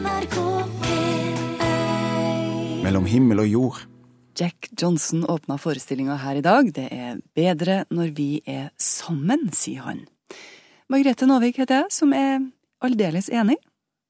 [0.00, 0.36] NRK
[0.80, 3.80] P1 Mellom himmel og jord.
[4.38, 6.70] Jack Johnson åpna forestillinga her i dag.
[6.72, 10.06] Det er bedre når vi er sammen, sier han.
[10.88, 12.40] Margrethe Nåvik heter jeg, som er
[12.80, 13.58] aldeles enig,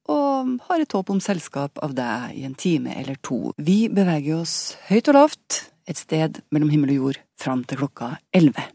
[0.07, 3.51] og har et håp om selskap av deg i en time eller to.
[3.59, 8.15] Vi beveger oss høyt og lavt, et sted mellom himmel og jord, fram til klokka
[8.31, 8.71] elleve.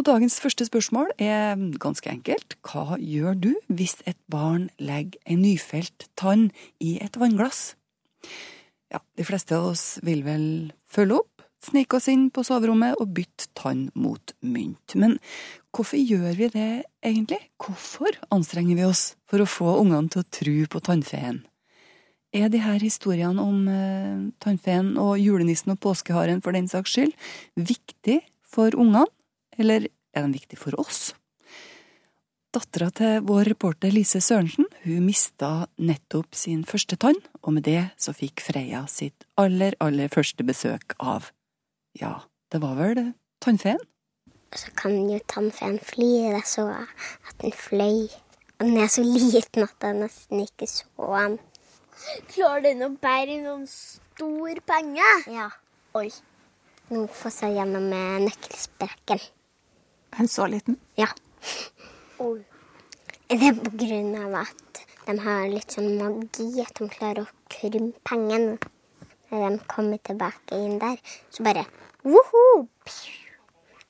[0.00, 2.54] Og dagens første spørsmål er ganske enkelt.
[2.64, 6.46] Hva gjør du hvis et barn legger en nyfelt tann
[6.80, 7.74] i et vannglass?
[8.88, 10.46] Ja, de fleste av oss vil vel
[10.88, 14.96] følge opp, snike oss inn på soverommet og bytte tann mot mynt.
[14.96, 15.18] Men
[15.68, 16.70] hvorfor gjør vi det
[17.04, 17.42] egentlig?
[17.60, 21.44] Hvorfor anstrenger vi oss for å få ungene til å tro på tannfeen?
[22.32, 27.32] Er de her historiene om eh, tannfeen og julenissen og påskeharen for den saks skyld
[27.68, 29.04] viktig for ungene,
[29.60, 31.10] eller er den viktig for oss?
[32.50, 37.92] Dattera til vår reporter Lise Sørensen hun mista nettopp sin første tann, og med det
[38.00, 41.30] så fikk Freya sitt aller, aller første besøk av,
[41.94, 42.16] ja,
[42.50, 43.78] det var vel tannfeen?
[44.50, 46.34] Så kan jo tannfeen fly.
[46.34, 48.08] Det så at den fløy.
[48.58, 51.38] Og den er så liten at den nesten ikke så den.
[52.32, 55.06] Klarer den å bære noen stor penge?
[55.30, 55.46] Ja.
[55.94, 56.08] Oi.
[56.90, 58.26] Nå får jeg gjennom med
[60.18, 60.76] En så liten?
[60.98, 61.08] Ja.
[62.18, 62.40] Og
[63.30, 67.50] Det er på grunn av at de har litt sånn magi, at de klarer å
[67.52, 68.56] krympe pengene.
[69.30, 70.98] Når de kommer tilbake inn der,
[71.30, 71.62] så bare
[72.02, 72.66] woho!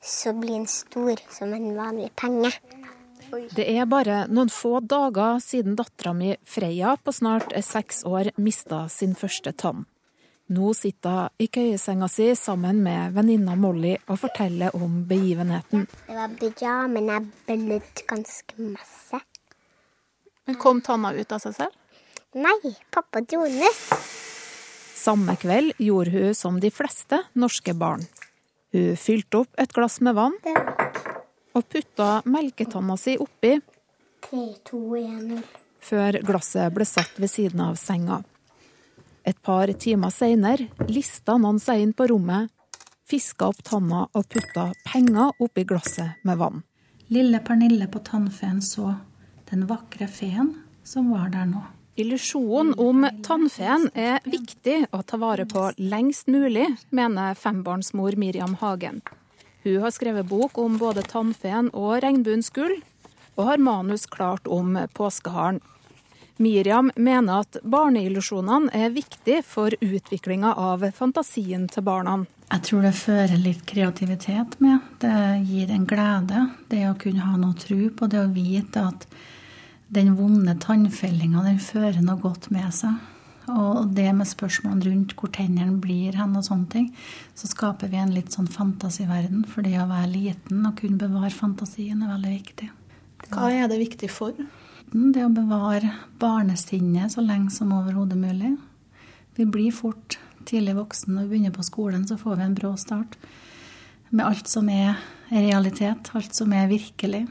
[0.01, 2.51] Så blir den stor som en vanlig penge.
[3.55, 8.83] Det er bare noen få dager siden dattera mi Freya på snart seks år mista
[8.89, 9.85] sin første tann.
[10.51, 15.85] Nå sitter hun i køyesenga si sammen med venninna Molly og forteller om begivenheten.
[16.07, 19.21] Det var bra, men jeg blødde ganske masse.
[20.43, 21.77] Men kom tanna ut av seg selv?
[22.35, 24.09] Nei, pappa dro den ut.
[25.01, 28.03] Samme kveld gjorde hun som de fleste norske barn.
[28.75, 30.35] Hun fylte opp et glass med vann
[31.55, 33.55] og putta melketanna si oppi
[34.27, 35.47] 3, 2, 1,
[35.79, 38.19] før glasset ble satt ved siden av senga.
[39.25, 42.49] Et par timer seinere lista noen seg inn på rommet,
[43.09, 46.63] fiska opp tanna og putta penger oppi glasset med vann.
[47.11, 48.95] Lille Pernille på tannfeen så
[49.51, 51.61] den vakre feen som var der nå.
[51.99, 59.01] Illusjonen om tannfeen er viktig å ta vare på lengst mulig, mener fembarnsmor Miriam Hagen.
[59.65, 62.79] Hun har skrevet bok om både tannfeen og regnbuens gull,
[63.35, 65.59] og har manus klart om påskeharen.
[66.41, 72.23] Miriam mener at barneillusjonene er viktig for utviklinga av fantasien til barna.
[72.51, 74.81] Jeg tror det fører litt kreativitet med.
[74.99, 75.13] Det
[75.47, 76.47] gir en glede.
[76.71, 79.05] Det å kunne ha noe tro på, det å vite at
[79.91, 82.97] den vonde tannfellinga den fører noe godt med seg.
[83.51, 86.89] Og det med spørsmål rundt hvor tennene blir hen og sånne ting,
[87.35, 89.45] så skaper vi en litt sånn fantasiverden.
[89.49, 92.71] For det å være liten og kunne bevare fantasien er veldig viktig.
[93.31, 94.35] Hva er det viktig for?
[94.91, 98.57] Det å bevare barnesinnet så lenge som overhodet mulig.
[99.37, 101.13] Vi blir fort tidlig voksen.
[101.15, 103.15] Når vi begynner på skolen, så får vi en brå start
[104.09, 104.99] med alt som er
[105.31, 107.23] realitet, alt som er virkelig.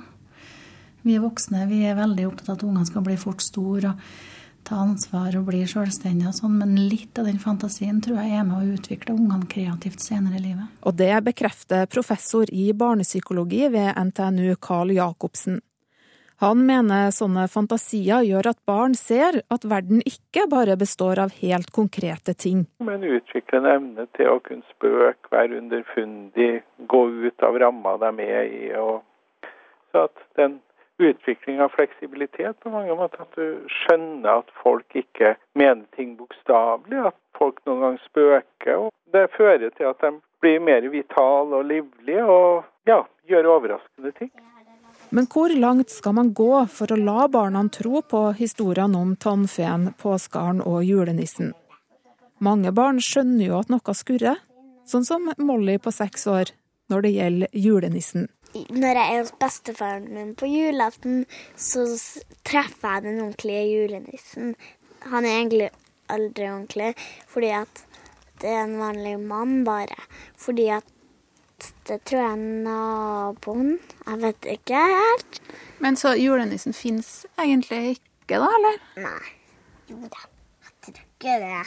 [1.04, 4.10] Vi er voksne vi er veldig opptatt av at ungene skal bli fort store og
[4.64, 8.44] ta ansvar og bli selvstendige og sånn, men litt av den fantasien tror jeg er
[8.48, 10.80] med å utvikle ungene kreativt senere i livet.
[10.84, 15.60] Og det bekrefter professor i barnepsykologi ved NTNU Carl Jacobsen.
[16.40, 21.68] Han mener sånne fantasier gjør at barn ser at verden ikke bare består av helt
[21.76, 22.62] konkrete ting.
[22.80, 28.24] Men utvikle en evne til å kunne spøke, være underfundig, gå ut av ramma de
[28.24, 28.64] er i.
[28.80, 29.02] Og,
[29.92, 30.62] så at den
[31.00, 37.04] utvikling av fleksibilitet på mange måter, at du skjønner at folk ikke mener ting bokstavelig,
[37.12, 38.86] at folk noen ganger spøker.
[38.86, 44.16] og Det fører til at de blir mer vitale og livlige og ja, gjør overraskende
[44.16, 44.32] ting.
[45.10, 49.90] Men hvor langt skal man gå for å la barna tro på historiene om tannfeen,
[49.98, 51.50] påskeharen og julenissen?
[52.38, 54.38] Mange barn skjønner jo at noe skurrer,
[54.86, 56.54] sånn som Molly på seks år
[56.90, 58.30] når det gjelder julenissen.
[58.54, 61.84] Når jeg er hos bestefaren min på julaften, så
[62.46, 64.54] treffer jeg den ordentlige julenissen.
[65.10, 65.68] Han er egentlig
[66.10, 66.94] aldri ordentlig,
[67.30, 67.84] fordi at
[68.40, 69.98] det er en vanlig mann bare.
[70.38, 70.86] Fordi at
[71.88, 73.76] det tror jeg naboen.
[74.06, 75.40] Jeg vet ikke helt.
[75.82, 78.80] Men så julenissen fins egentlig ikke, da, eller?
[79.04, 79.36] Nei.
[79.90, 80.26] Jo da,
[80.66, 81.62] jeg tror ikke det.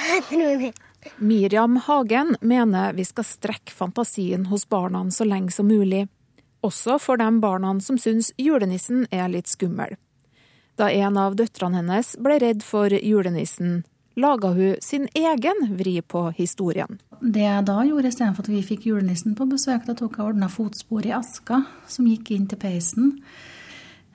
[0.00, 0.72] Jeg tror det.
[1.16, 6.08] Miriam Hagen mener vi skal strekke fantasien hos barna så lenge som mulig.
[6.60, 9.96] Også for de barna som syns julenissen er litt skummel.
[10.76, 13.82] Da en av døtrene hennes ble redd for julenissen,
[14.16, 16.98] laga hun sin egen vri på historien.
[17.20, 20.48] Det jeg da gjorde, istedenfor at vi fikk julenissen på besøk, da tok jeg ordna
[20.48, 23.18] fotspor i aska som gikk inn til peisen.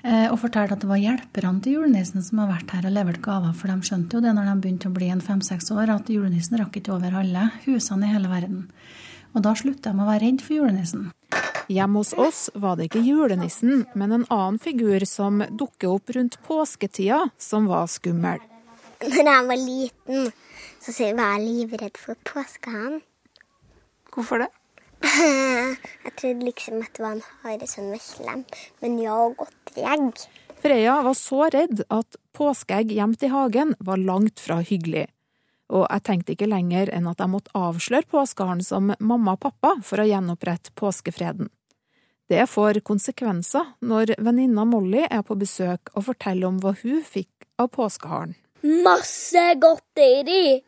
[0.05, 3.21] Eh, og fortalte at det var hjelperne til julenissen som har vært her og levert
[3.25, 3.53] gaver.
[3.57, 6.59] For de skjønte jo det når de begynte å bli en fem-seks år, at julenissen
[6.61, 8.65] rakk ikke over alle husene i hele verden.
[9.33, 11.09] Og da slutta de å være redd for julenissen.
[11.65, 16.37] Hjemme hos oss var det ikke julenissen, men en annen figur som dukker opp rundt
[16.45, 18.43] påsketida, som var skummel.
[19.03, 20.29] Når jeg var liten,
[20.79, 23.01] så var jeg livredd for påskehanen.
[24.13, 24.51] Hvorfor det?
[26.05, 28.45] Jeg trodde liksom at det var en hare som var slem,
[28.81, 30.21] men ja, godteri egg.
[30.63, 35.03] Freya var så redd at påskeegg gjemt i hagen var langt fra hyggelig.
[35.75, 39.75] Og jeg tenkte ikke lenger enn at jeg måtte avsløre påskeharen som mamma og pappa
[39.83, 41.51] for å gjenopprette påskefreden.
[42.29, 47.49] Det får konsekvenser når venninna Molly er på besøk og forteller om hva hun fikk
[47.61, 48.33] av påskeharen.
[48.65, 50.63] Masse godteri!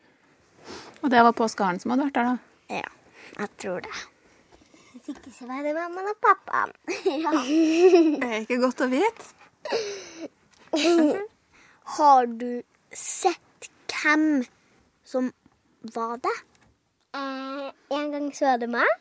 [1.01, 2.35] Og det var påskeharen som hadde vært der, da?
[2.81, 2.89] Ja,
[3.39, 3.93] jeg tror det.
[4.91, 6.73] Hvis ikke så var det mammaen og pappaen.
[7.23, 7.31] ja.
[7.33, 9.27] Det er ikke godt å vite.
[11.97, 12.61] Har du
[12.93, 14.43] sett hvem
[15.07, 15.31] som
[15.95, 16.35] var det?
[17.17, 18.91] Eh, en gang så var det meg.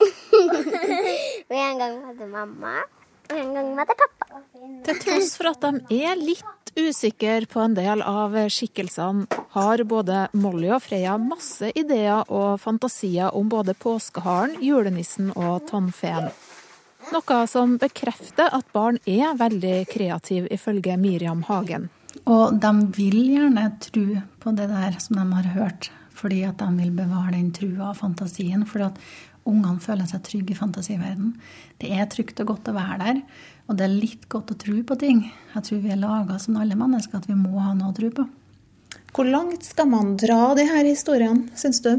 [0.00, 2.78] og en gang var det mamma.
[3.30, 4.42] Og en gang var det pappa.
[4.88, 10.28] Til tross for at de er litt usikre på en del av skikkelsene, har både
[10.38, 16.30] Molly og Freya masse ideer og fantasier om både påskeharen, julenissen og tannfeen.
[17.10, 21.88] Noe som bekrefter at barn er veldig kreative, ifølge Miriam Hagen.
[22.28, 24.04] Og de vil gjerne tro
[24.42, 27.98] på det der som de har hørt, fordi at de vil bevare den trua og
[27.98, 28.66] fantasien.
[28.68, 29.00] For at
[29.48, 31.34] ungene føler seg trygge i fantasiverdenen.
[31.80, 33.22] Det er trygt og godt å være der,
[33.70, 35.22] og det er litt godt å tro på ting.
[35.54, 38.08] Jeg tror vi er laga som alle mennesker, at vi må ha noe å tro
[38.16, 38.24] på.
[39.14, 41.92] Hvor langt skal man dra de her historiene, syns du?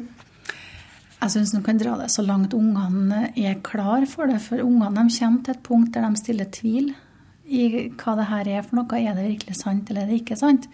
[1.21, 4.41] Jeg syns man kan dra det så langt ungene er klar for det.
[4.43, 6.91] For ungene kommer til et punkt der de stiller tvil
[7.47, 7.63] i
[8.01, 8.99] hva det her er for noe.
[8.99, 10.67] Er det virkelig sant, eller er det ikke sant?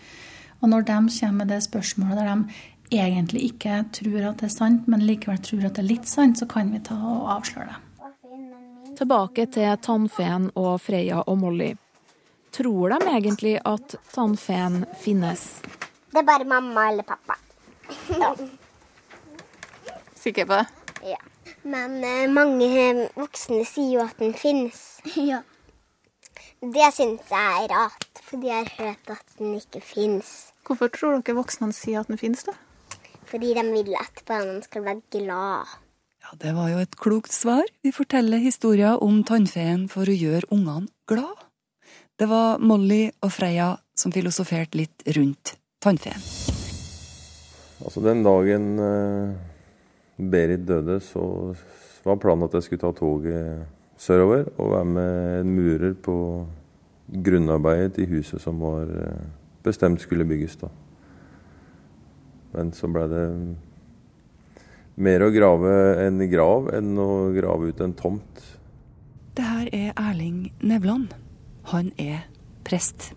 [0.63, 4.55] Og når de kommer med det spørsmålet der de egentlig ikke tror at det er
[4.55, 7.69] sant, men likevel tror at det er litt sant, så kan vi ta og avsløre
[7.69, 7.83] det.
[8.97, 11.75] Tilbake til tannfeen og Freya og Molly.
[12.55, 15.43] Tror de egentlig at tannfeen finnes?
[16.09, 17.35] Det er bare mamma eller pappa.
[20.15, 20.65] Sikker på det?
[21.11, 21.19] Ja.
[21.61, 24.81] Men eh, mange voksne sier jo at den finnes.
[25.29, 25.43] Ja.
[26.57, 30.55] Det syns jeg er rart, for de har hørt at den ikke finnes.
[30.65, 32.55] Hvorfor tror dere voksne sier at den finnes, da?
[33.29, 35.77] Fordi de vil at barna skal være glad.
[36.27, 37.63] Ja, Det var jo et klokt svar.
[37.83, 41.45] Vi forteller historier om tannfeen for å gjøre ungene glad.
[42.19, 46.19] Det var Molly og Freya som filosoferte litt rundt tannfeen.
[47.79, 49.37] Altså Den dagen eh,
[50.17, 51.53] Berit døde, så
[52.03, 53.63] var planen at jeg skulle ta toget
[53.97, 56.17] sørover og være med en murer på
[57.07, 59.23] grunnarbeidet til huset som var eh,
[59.63, 60.59] bestemt skulle bygges.
[60.59, 60.67] da.
[62.51, 63.25] Men så ble det
[64.97, 65.73] mer å grave
[66.07, 68.43] en grav enn å grave ut en tomt.
[69.37, 71.13] Det her er Erling Nevland.
[71.69, 72.25] Han er
[72.65, 73.11] prest.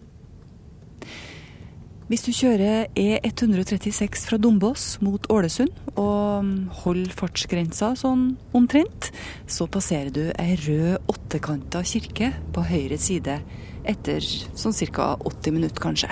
[2.10, 6.48] Hvis du kjører E136 fra Dombås mot Ålesund og
[6.82, 9.12] holder fartsgrensa sånn omtrent,
[9.46, 13.38] så passerer du ei rød åttekanta kirke på høyre side
[13.86, 15.14] etter sånn ca.
[15.22, 16.10] 80 minutter, kanskje.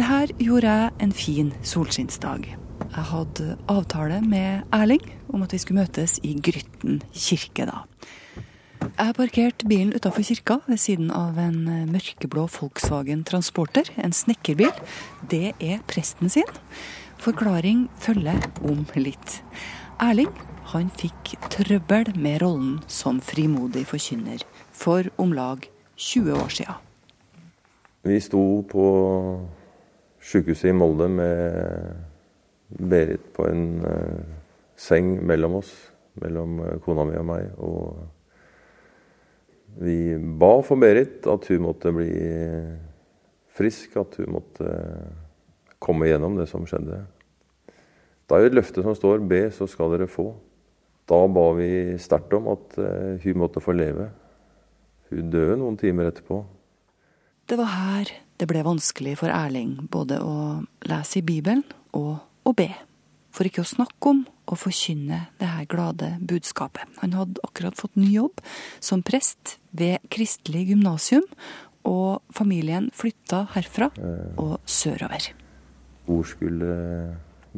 [0.00, 2.48] Det her gjorde jeg en fin solskinnsdag.
[2.96, 7.82] Jeg hadde avtale med Erling om at vi skulle møtes i Grytten kirke da.
[8.86, 11.58] Jeg har parkert bilen utafor kirka ved siden av en
[11.92, 14.72] mørkeblå Volkswagen Transporter, en snekkerbil.
[15.28, 16.48] Det er presten sin.
[17.20, 19.42] Forklaring følger om litt.
[20.00, 20.32] Erling
[20.72, 24.40] han fikk trøbbel med rollen som frimodig forkynner
[24.72, 25.68] for om lag
[26.00, 26.80] 20 år sia.
[28.08, 28.90] Vi sto på
[30.24, 32.15] sykehuset i Molde med
[32.76, 34.20] Berit på en uh,
[34.76, 35.72] seng mellom oss,
[36.20, 37.48] mellom uh, kona mi og meg.
[37.56, 38.04] og
[39.76, 42.08] vi ba for Berit at hun måtte bli
[43.56, 44.70] frisk, at hun måtte
[45.82, 47.02] komme gjennom det som skjedde.
[48.26, 50.34] Det er jo et løfte som står 'be, så skal dere få'.
[51.06, 54.10] Da ba vi sterkt om at eh, hun måtte få leve.
[55.10, 56.44] Hun døde noen timer etterpå.
[57.46, 61.62] Det var her det ble vanskelig for Erling både å lese i Bibelen
[61.94, 62.70] og å be.
[63.34, 66.88] For ikke å snakke om å forkynne det her glade budskapet.
[67.02, 68.40] Han hadde akkurat fått ny jobb
[68.80, 71.26] som prest ved Kristelig gymnasium,
[71.86, 73.90] og familien flytta herfra
[74.42, 75.28] og sørover.
[76.06, 76.72] Hvor skulle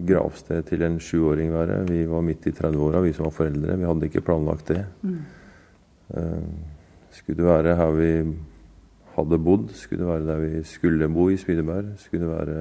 [0.08, 1.80] gravsted til en sjuåring være?
[1.88, 3.78] Vi var midt i 30-åra, vi som var foreldre.
[3.80, 4.82] Vi hadde ikke planlagt det.
[5.02, 5.22] Mm.
[7.16, 8.12] Skulle det være her vi
[9.16, 9.72] hadde bodd?
[9.76, 11.94] Skulle det være der vi skulle bo i Spydeberg?
[12.02, 12.60] Skulle det være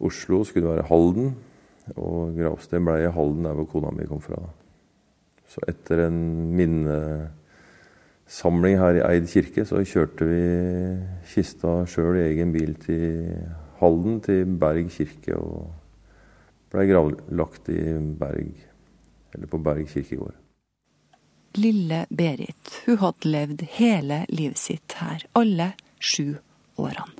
[0.00, 0.44] Oslo?
[0.44, 1.36] Skulle være Halden?
[1.96, 4.40] Og gravsted ble i Halden, der hvor kona mi kom fra.
[5.50, 6.20] Så etter en
[6.54, 10.42] minnesamling her i Eid kirke, så kjørte vi
[11.32, 13.06] kista sjøl i egen bil til
[13.80, 15.56] Halden, til Berg kirke, og
[16.70, 17.80] blei gravlagt i
[18.20, 18.54] Berg,
[19.34, 20.36] eller på Berg kirkegård.
[21.58, 26.38] Lille Berit, hun hadde levd hele livet sitt her, alle sju
[26.78, 27.19] årene.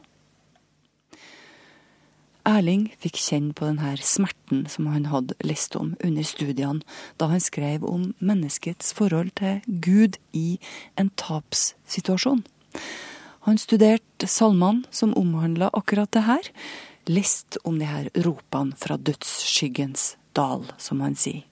[2.51, 6.83] Erling fikk kjenne på denne smerten som han hadde lest om under studiene,
[7.21, 10.59] da han skrev om menneskets forhold til Gud i
[10.99, 12.43] en tapssituasjon.
[13.47, 16.51] Han studerte salmene som omhandla akkurat det her,
[17.11, 21.47] leste om de her ropene fra dødsskyggens dal, som han sier.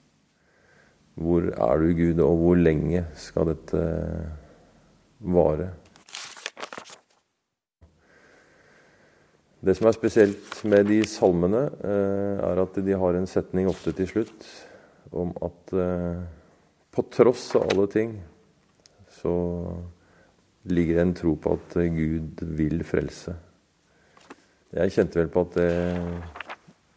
[1.18, 3.84] Hvor er du, Gud, og hvor lenge skal dette
[5.18, 5.72] vare?
[9.58, 13.92] Det som er spesielt med de salmene, eh, er at de har en setning ofte
[13.92, 14.46] til slutt
[15.10, 16.20] om at eh,
[16.94, 18.14] på tross av alle ting,
[19.18, 19.32] så
[20.70, 23.34] ligger det en tro på at Gud vil frelse.
[24.74, 25.72] Jeg kjente vel på at det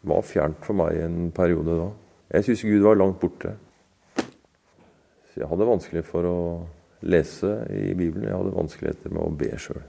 [0.05, 1.89] var fjernt for meg en periode da.
[2.35, 3.55] Jeg syns Gud var langt borte.
[5.31, 6.37] Så jeg hadde vanskelig for å
[7.01, 8.27] lese i Bibelen.
[8.27, 9.81] Jeg hadde vanskeligheter med å be sjøl.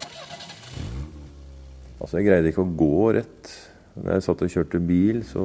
[2.02, 3.52] Altså, jeg greide ikke å gå rett.
[3.94, 5.44] Når jeg satt og kjørte bil, så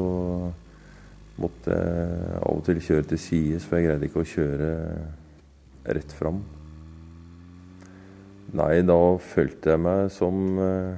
[1.38, 4.72] måtte jeg av og til kjøre til sides, for jeg greide ikke å kjøre
[5.98, 6.40] rett fram.
[8.58, 10.98] Nei, da følte jeg meg som eh,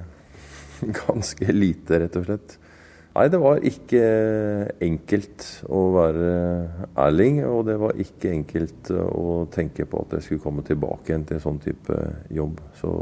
[1.02, 2.56] ganske lite, rett og slett.
[3.10, 4.02] Nei, det var ikke
[4.86, 6.30] enkelt å være
[7.04, 11.26] Erling, og det var ikke enkelt å tenke på at jeg skulle komme tilbake igjen
[11.26, 11.98] til en sånn type
[12.32, 12.62] jobb.
[12.78, 12.92] Så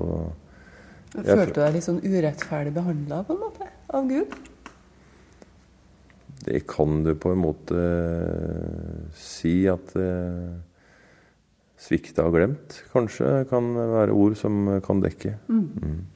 [1.15, 4.35] Følte du deg litt sånn urettferdig behandla på en måte av Gud?
[6.45, 7.83] Det kan du på en måte
[9.19, 10.53] si at eh,
[11.81, 15.35] svikta og glemt kanskje kan være ord som kan dekke.
[15.49, 16.07] Mm.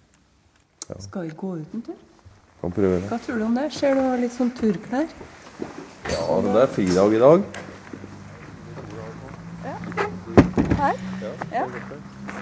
[1.00, 2.00] Skal vi gå ut en tur?
[2.62, 3.08] Kan prøve det.
[3.10, 3.66] Hva tror du om det?
[3.74, 5.08] Ser du har litt sånn turklær?
[6.12, 7.46] Ja, det er fridag i dag.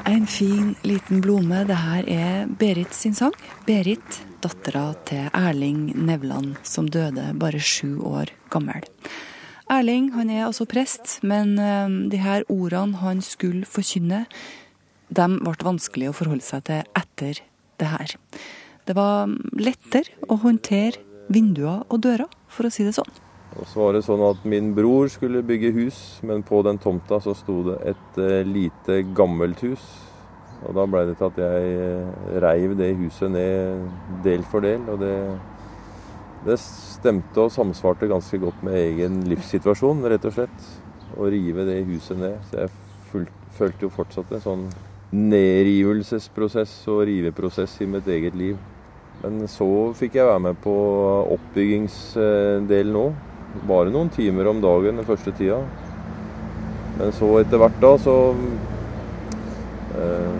[0.06, 1.64] En fin, liten blome.
[1.68, 3.34] Det her er Berit sin sang.
[3.66, 8.86] Berit, dattera til Erling Nevland, som døde bare sju år gammel.
[9.70, 14.24] Erling han er altså prest, men eh, de her ordene han skulle forkynne,
[15.10, 17.42] de ble vanskelig å forholde seg til etter
[17.82, 18.16] det her.
[18.86, 23.12] Det var lettere å håndtere vinduer og dører, for å si det sånn.
[23.58, 27.18] Og så var det sånn at min bror skulle bygge hus, men på den tomta
[27.22, 29.86] så sto det et eh, lite gammelt hus.
[30.68, 33.88] Og da blei det til at jeg eh, reiv det huset ned
[34.24, 34.84] del for del.
[34.92, 35.16] Og det,
[36.46, 40.68] det stemte og samsvarte ganske godt med egen livssituasjon, rett og slett.
[41.18, 42.36] Å rive det huset ned.
[42.50, 42.74] Så jeg
[43.10, 44.68] fulg, følte jo fortsatt en sånn
[45.10, 48.60] nedrivelsesprosess og riveprosess i mitt eget liv.
[49.24, 49.66] Men så
[49.98, 50.76] fikk jeg være med på
[51.34, 53.18] oppbyggingsdelen òg.
[53.66, 55.60] Bare noen timer om dagen den første tida.
[57.00, 58.16] Men så etter hvert da så
[59.98, 60.34] eh,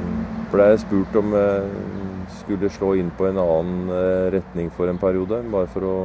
[0.53, 5.01] ble jeg spurt om jeg skulle slå inn på en annen eh, retning for en
[5.01, 5.41] periode.
[5.51, 5.97] Bare for å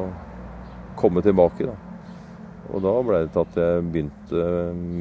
[1.00, 1.75] komme tilbake, da.
[2.74, 4.45] Og da ble det til at jeg begynte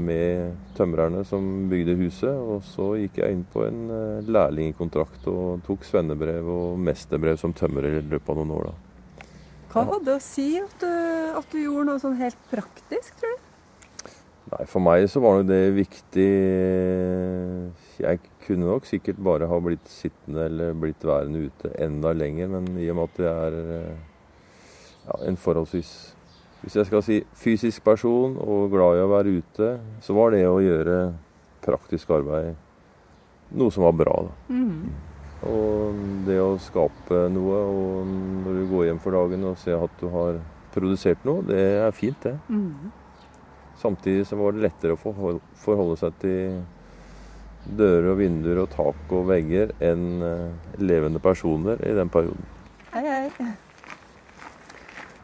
[0.09, 2.35] med tømrerne som bygde huset.
[2.35, 7.57] Og så gikk jeg inn på en eh, lærlingkontrakt og tok svennebrev og mesterbrev som
[7.57, 8.69] tømrer i løpet av noen år.
[8.73, 8.94] da.
[9.75, 10.91] Hva hadde det å si at du,
[11.35, 13.51] at du gjorde noe sånn helt praktisk, tror du?
[14.53, 16.27] Nei, For meg så var nok det viktig
[18.05, 22.69] Jeg kunne nok sikkert bare ha blitt sittende eller blitt værende ute enda lenger, men
[22.79, 23.57] i og med at jeg er
[23.89, 25.95] ja, en forholdsvis
[26.61, 29.73] Hvis jeg skal si fysisk person og glad i å være ute,
[30.05, 31.01] så var det å gjøre
[31.65, 32.55] praktisk arbeid
[33.55, 34.15] noe som var bra.
[34.29, 34.55] da.
[35.45, 38.13] Og det å skape noe, og
[38.45, 40.39] når du går hjem for dagen og ser at du har
[40.75, 42.37] produsert noe, det er fint, det.
[43.81, 45.01] Samtidig så var det lettere å
[45.65, 46.63] forholde seg til
[47.65, 52.45] dører og vinduer og tak og vegger enn eh, levende personer i den perioden.
[52.93, 53.49] Hei, hei.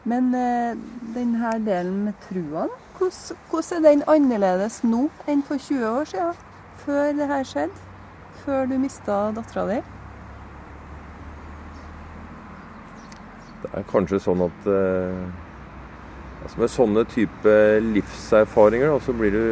[0.09, 0.73] Men eh,
[1.13, 2.65] denne delen med trua.
[2.97, 6.43] Hvordan er den annerledes nå enn for 20 år siden?
[6.81, 7.87] Før det her skjedde?
[8.45, 9.81] før du mista dattera di?
[13.61, 15.21] Det er kanskje sånn at eh,
[16.41, 17.55] altså Med sånne type
[17.91, 19.43] livserfaringer da, så blir du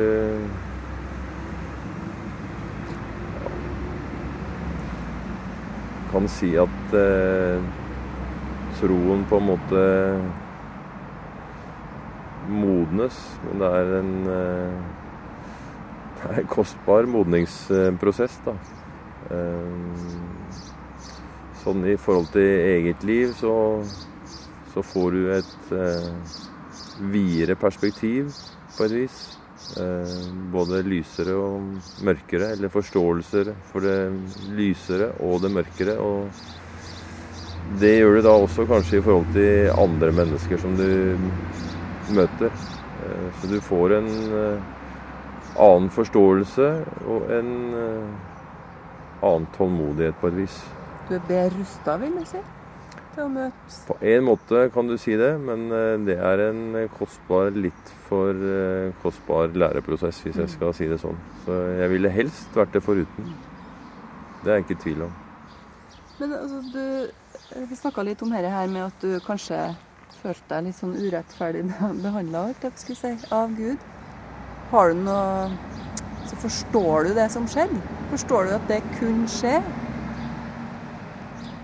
[3.37, 3.53] ja,
[6.09, 7.61] Kan si at eh,
[8.79, 9.83] troen på en måte
[12.49, 14.79] modnes, men det er en eh,
[16.19, 18.55] det er kostbar modningsprosess, da.
[19.29, 20.68] Eh,
[21.63, 23.53] sånn i forhold til eget liv, så,
[24.73, 26.07] så får du et eh,
[27.11, 28.31] videre perspektiv
[28.77, 29.19] på et vis.
[29.77, 30.15] Eh,
[30.53, 33.97] både lysere og mørkere, eller forståelser for det
[34.57, 35.99] lysere og det mørkere.
[35.99, 40.89] Og det gjør du da også kanskje i forhold til andre mennesker som du
[42.15, 42.49] møter.
[43.03, 44.75] Eh, så du får en eh,
[45.59, 46.71] annen forståelse
[47.05, 48.27] og en eh,
[49.21, 50.59] annen tålmodighet på et vis.
[51.09, 52.39] Du er bedre rusta, vil jeg si,
[53.15, 56.75] til å møte På en måte kan du si det, men eh, det er en
[56.93, 61.17] kostbar, litt for eh, kostbar læreprosess, hvis jeg skal si det sånn.
[61.47, 63.33] Så jeg ville helst vært det foruten.
[64.43, 65.17] Det er jeg ikke i tvil om.
[66.19, 69.57] Men altså, du Vi snakka litt om dette her med at du kanskje
[70.19, 71.63] følte deg litt sånn urettferdig
[72.05, 72.45] behandla
[72.77, 73.81] si, av Gud.
[74.69, 75.49] Har du noe
[76.29, 77.79] Så forstår du det som skjedde?
[78.11, 79.63] Forstår du at det kunne skjer?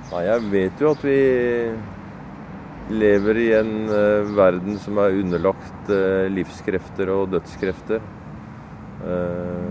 [0.06, 1.16] Nei, jeg vet jo at vi
[2.94, 8.04] lever i en uh, verden som er underlagt uh, livskrefter og dødskrefter.
[9.02, 9.66] Uh,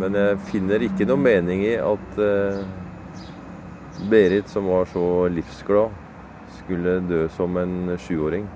[0.00, 2.16] men jeg finner ikke noe mening i at
[4.10, 5.92] Berit, som var så livsglad,
[6.56, 8.48] skulle dø som en sjuåring.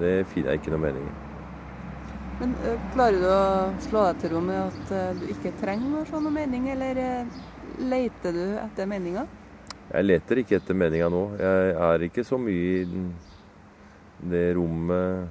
[0.00, 1.14] Det finner jeg ikke noe mening i.
[2.40, 2.56] Men
[2.96, 3.46] Klarer du å
[3.86, 7.10] slå deg til ro med at du ikke trenger å se noe mening, eller ø,
[7.94, 9.28] leter du etter meninga?
[9.96, 11.22] Jeg leter ikke etter meninga nå.
[11.40, 13.14] Jeg er ikke så mye i den-
[14.20, 15.28] det rommet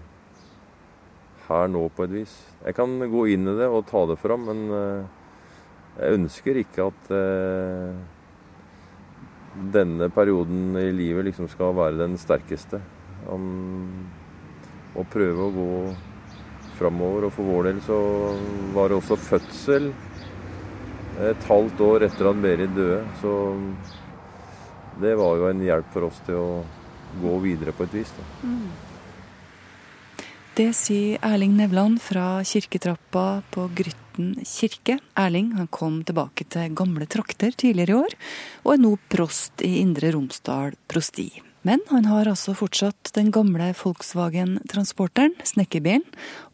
[1.48, 2.34] her nå, på et vis.
[2.66, 5.06] Jeg kan gå inn i det og ta det fram, men eh,
[6.00, 7.94] jeg ønsker ikke at eh,
[9.72, 12.82] denne perioden i livet liksom skal være den sterkeste.
[14.96, 15.70] Å prøve å gå
[16.80, 17.28] framover.
[17.28, 18.00] Og for vår del så
[18.74, 19.92] var det også fødsel
[21.22, 23.04] et halvt år etter at Berit døde.
[23.22, 23.32] Så
[25.02, 26.50] det var jo en hjelp for oss til å
[27.22, 28.12] gå videre på et vis.
[28.18, 28.52] Da.
[30.56, 35.02] Det sier Erling Nevland fra kirketrappa på Grytten kirke.
[35.20, 38.16] Erling han kom tilbake til gamle trakter tidligere i år,
[38.64, 41.28] og er nå prost i Indre Romsdal prosti.
[41.66, 46.06] Men han har altså fortsatt den gamle Volkswagen-transporteren, snekkerbilen,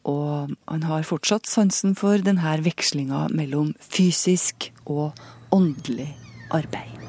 [0.07, 5.11] og han har fortsatt sansen for denne vekslinga mellom fysisk og
[5.51, 6.09] åndelig
[6.55, 7.00] arbeid.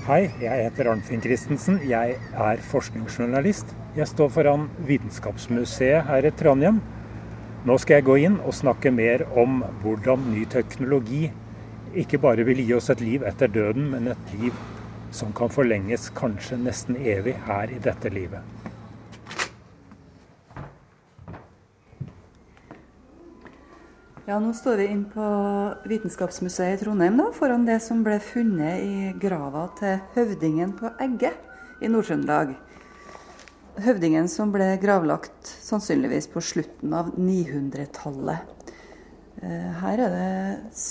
[0.00, 1.74] Hei, jeg heter Arnfinn Christensen.
[1.84, 3.74] Jeg er forskningsjournalist.
[3.92, 6.78] Jeg står foran Vitenskapsmuseet her i Trondheim.
[7.68, 11.26] Nå skal jeg gå inn og snakke mer om hvordan ny teknologi
[12.00, 14.56] ikke bare vil gi oss et liv etter døden, men et liv
[15.12, 18.59] som kan forlenges kanskje nesten evig her i dette livet.
[24.30, 25.24] Ja, nå står vi inn på
[25.90, 31.32] Vitenskapsmuseet i Trondheim da, foran det som ble funnet i grava til høvdingen på Egge
[31.82, 32.52] i Nord-Trøndelag.
[33.82, 38.70] Høvdingen som ble gravlagt sannsynligvis på slutten av 900-tallet.
[39.42, 40.86] Eh, Her er det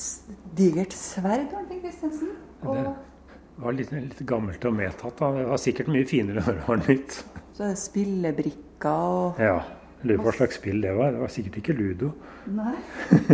[0.60, 2.36] digert sverd, Arnfinn Christensen.
[2.68, 5.16] Og Det var litt, litt gammelt og medtatt.
[5.16, 5.32] Da.
[5.40, 7.22] Det var sikkert mye finere når det var nytt.
[7.56, 9.62] så er det spillebrikker og Ja,
[10.04, 11.12] Lurer på hva slags spill det var.
[11.12, 12.14] Det var sikkert ikke ludo.
[12.50, 12.76] Nei.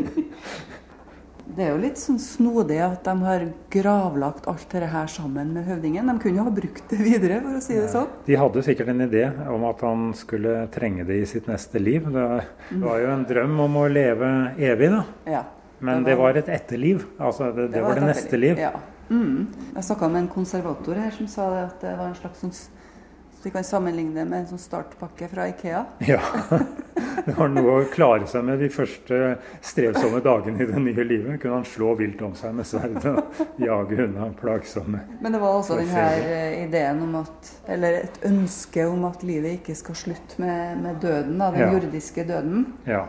[1.55, 5.63] Det er jo litt sånn snodig at de har gravlagt alt dette her sammen med
[5.69, 6.09] høvdingen.
[6.09, 8.09] De kunne jo ha brukt det videre, for å si det sånn.
[8.25, 9.21] De hadde sikkert en idé
[9.53, 12.09] om at han skulle trenge det i sitt neste liv.
[12.11, 12.25] Det
[12.73, 15.03] det var jo en drøm om å leve evig, da.
[15.37, 15.43] Ja.
[15.85, 17.05] Men det var et etterliv.
[17.21, 18.59] Altså det, det var det neste liv.
[18.59, 18.73] Ja.
[19.07, 19.45] Mm.
[19.77, 22.53] Jeg snakka med en konservator her som sa det at det var en slags sånn
[22.55, 25.85] Så Vi kan sammenligne det med en sånn startpakke fra Ikea.
[26.09, 26.19] Ja.
[27.25, 29.17] Det var noe å klare seg med de første
[29.65, 31.39] strevsomme dagene i det nye livet.
[31.41, 35.57] Kunne han slå vilt om seg med sverdet og jage unna plagsomme Men det var
[35.57, 39.75] også For den her eh, ideen om at Eller et ønske om at livet ikke
[39.75, 41.71] skal slutte med, med døden, da, den Ja.
[41.73, 42.65] jordiske døden.
[42.87, 43.05] Ja.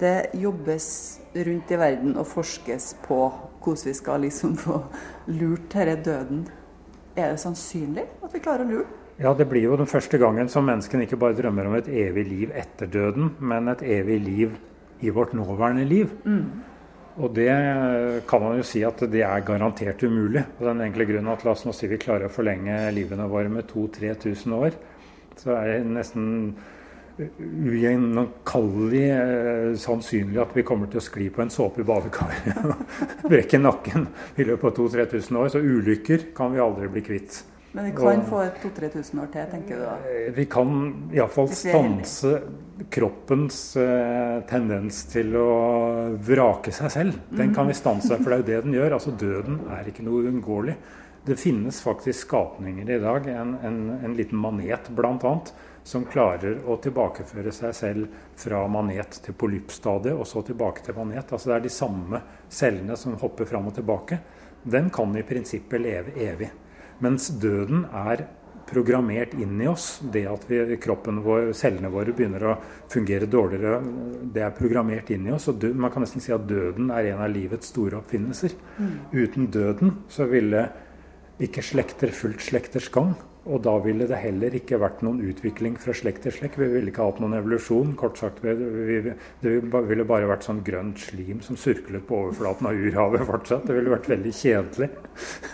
[0.00, 0.88] Det jobbes
[1.36, 3.20] rundt i verden og forskes på
[3.62, 4.80] hvordan vi skal liksom få
[5.30, 6.42] lurt denne døden.
[7.16, 8.98] Er det sannsynlig at vi klarer å lure den?
[9.20, 12.24] Ja, det blir jo den første gangen som menneskene ikke bare drømmer om et evig
[12.28, 14.54] liv etter døden, men et evig liv
[15.02, 16.12] i vårt nåværende liv.
[17.20, 17.52] Og det
[18.28, 20.44] kan man jo si at det er garantert umulig.
[20.58, 23.52] Og den enkle grunnen at la oss nå si vi klarer å forlenge livene våre
[23.52, 24.78] med 2000-3000 år,
[25.36, 26.54] så er det nesten
[27.20, 32.74] ugjenkallelig eh, sannsynlig at vi kommer til å skli på en såpe i badekaret og
[33.32, 34.08] brekke nakken
[34.40, 35.52] i løpet av 2000-3000 år.
[35.52, 37.42] Så ulykker kan vi aldri bli kvitt.
[37.72, 39.94] Men vi kan få 2000-3000 år til, tenker du da?
[40.04, 40.72] Eh, vi kan
[41.14, 42.32] iallfall stanse
[42.92, 45.52] kroppens eh, tendens til å
[46.20, 47.20] vrake seg selv.
[47.32, 48.96] Den kan vi stanse, for det er jo det den gjør.
[48.98, 50.76] Altså Døden er ikke noe uunngåelig.
[51.24, 55.36] Det finnes faktisk skapninger i dag, en, en, en liten manet bl.a.,
[55.84, 61.30] som klarer å tilbakeføre seg selv fra manet til polyppstadiet, og så tilbake til manet.
[61.32, 62.20] Altså Det er de samme
[62.52, 64.20] cellene som hopper fram og tilbake.
[64.62, 66.50] Den kan i prinsippet leve evig.
[67.02, 68.26] Mens døden er
[68.72, 70.00] programmert inn i oss.
[70.12, 72.54] Det at vi, kroppen vår, cellene våre begynner å
[72.92, 73.80] fungere dårligere,
[74.32, 75.48] det er programmert inn i oss.
[75.48, 78.54] og død, Man kan nesten si at døden er en av livets store oppfinnelser.
[78.78, 78.94] Mm.
[79.12, 80.68] Uten døden så ville
[81.42, 83.14] ikke slekter fulgt slekters gang.
[83.42, 86.60] Og da ville det heller ikke vært noen utvikling fra slekt til slekt.
[86.60, 87.96] Vi ville ikke hatt noen evolusjon.
[87.98, 93.26] Kort sagt, Det ville bare vært sånn grønt slim som surklet på overflaten av urhavet
[93.26, 93.66] fortsatt.
[93.66, 94.90] Det ville vært veldig kjedelig.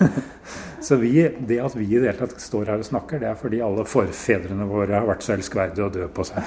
[0.87, 1.15] så vi,
[1.49, 3.89] det at vi i det hele tatt står her og snakker, det er fordi alle
[3.89, 6.45] forfedrene våre har vært så elskverdige å dø på seg.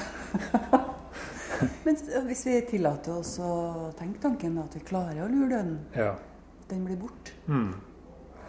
[1.85, 1.97] Men
[2.29, 6.13] hvis vi tillater oss å tenke tanken at vi klarer å lure døden, ja.
[6.69, 7.33] den blir borte.
[7.49, 7.71] Mm.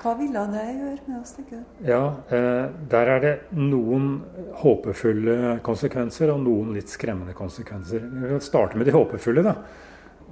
[0.02, 1.82] Hva ville det gjøre med oss, tenker du?
[1.86, 4.24] Ja, eh, Der er det noen
[4.58, 8.00] håpefulle konsekvenser og noen litt skremmende konsekvenser.
[8.10, 9.42] Vi vil starte med de håpefulle.
[9.42, 9.54] da.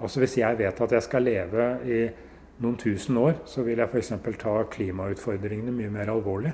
[0.03, 2.11] Altså Hvis jeg vet at jeg skal leve i
[2.61, 4.13] noen tusen år, så vil jeg f.eks.
[4.39, 6.53] ta klimautfordringene mye mer alvorlig.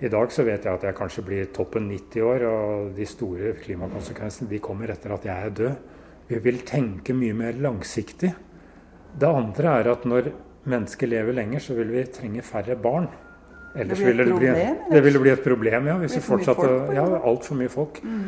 [0.00, 3.52] I dag så vet jeg at jeg kanskje blir toppen 90 år, og de store
[3.62, 5.76] klimakonsekvensene de kommer etter at jeg er død.
[6.28, 8.32] Vi vil tenke mye mer langsiktig.
[9.18, 10.32] Det andre er at når
[10.68, 13.08] mennesker lever lenger, så vil vi trenge færre barn.
[13.74, 14.48] Ellers det, ville det, bli,
[14.92, 15.98] det ville bli et problem, ja.
[16.00, 18.02] Hvis vi fortsatte Ja, altfor mye folk.
[18.04, 18.24] Mm.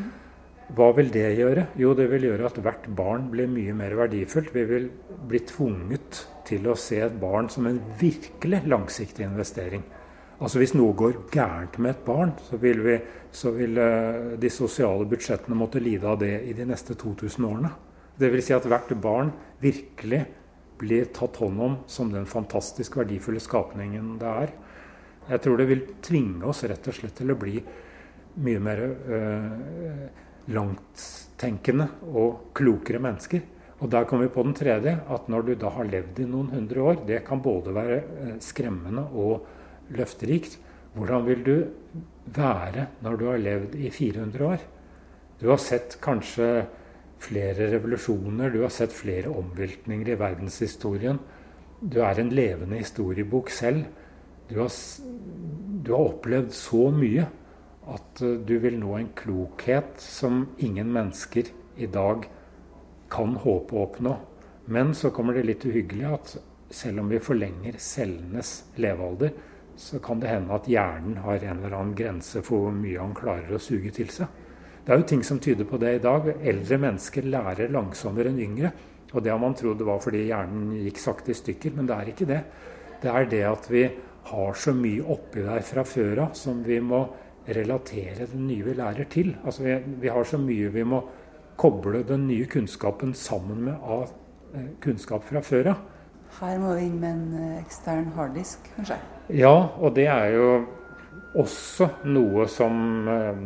[0.75, 1.67] Hva vil det gjøre?
[1.77, 4.55] Jo, det vil gjøre at hvert barn blir mye mer verdifullt.
[4.55, 4.89] Vi vil
[5.29, 9.85] bli tvunget til å se et barn som en virkelig langsiktig investering.
[10.41, 12.97] Altså Hvis noe går gærent med et barn, så vil, vi,
[13.33, 17.71] så vil uh, de sosiale budsjettene måtte lide av det i de neste 2000 årene.
[18.19, 19.31] Det vil si at hvert barn
[19.63, 20.25] virkelig
[20.79, 24.55] blir tatt hånd om som den fantastisk verdifulle skapningen det er.
[25.29, 27.57] Jeg tror det vil tvinge oss rett og slett til å bli
[28.45, 30.05] mye mer øh,
[30.53, 33.45] langttenkende og klokere mennesker.
[33.81, 36.53] Og der kommer vi på den tredje, at når du da har levd i noen
[36.55, 39.47] hundre år, det kan både være øh, skremmende og
[39.95, 40.59] løfterikt.
[40.95, 41.57] Hvordan vil du
[42.37, 44.63] være når du har levd i 400 år?
[45.41, 46.67] Du har sett kanskje
[47.25, 51.21] flere revolusjoner, du har sett flere omveltninger i verdenshistorien.
[51.81, 53.85] Du er en levende historiebok selv.
[54.49, 54.71] Du har,
[55.85, 57.27] du har opplevd så mye
[57.91, 62.29] at eh, du vil nå en klokhet som ingen mennesker i dag
[63.13, 64.15] kan håpe å oppnå.
[64.73, 66.37] Men så kommer det litt uhyggelig at
[66.75, 69.35] selv om vi forlenger cellenes levealder,
[69.77, 73.15] så kan det hende at hjernen har en eller annen grense for hvor mye han
[73.17, 74.31] klarer å suge til seg.
[74.85, 76.27] Det er jo ting som tyder på det i dag.
[76.45, 78.73] Eldre mennesker lærer langsommere enn yngre.
[79.15, 82.11] Og det har man trodd var fordi hjernen gikk sakte i stykker, men det er
[82.11, 82.41] ikke det.
[83.01, 83.85] Det er det at vi
[84.29, 87.01] har så mye oppi der fra før av som vi må
[87.49, 89.33] relatere den nye vi lærer til.
[89.45, 91.01] Altså vi, vi har så mye vi må
[91.61, 94.13] koble den nye kunnskapen sammen med av
[94.53, 95.83] eh, kunnskap fra før av.
[96.41, 99.01] Her må vi inn med en eh, ekstern harddisk, kanskje?
[99.33, 100.49] Ja, og det er jo
[101.41, 103.45] også noe som eh,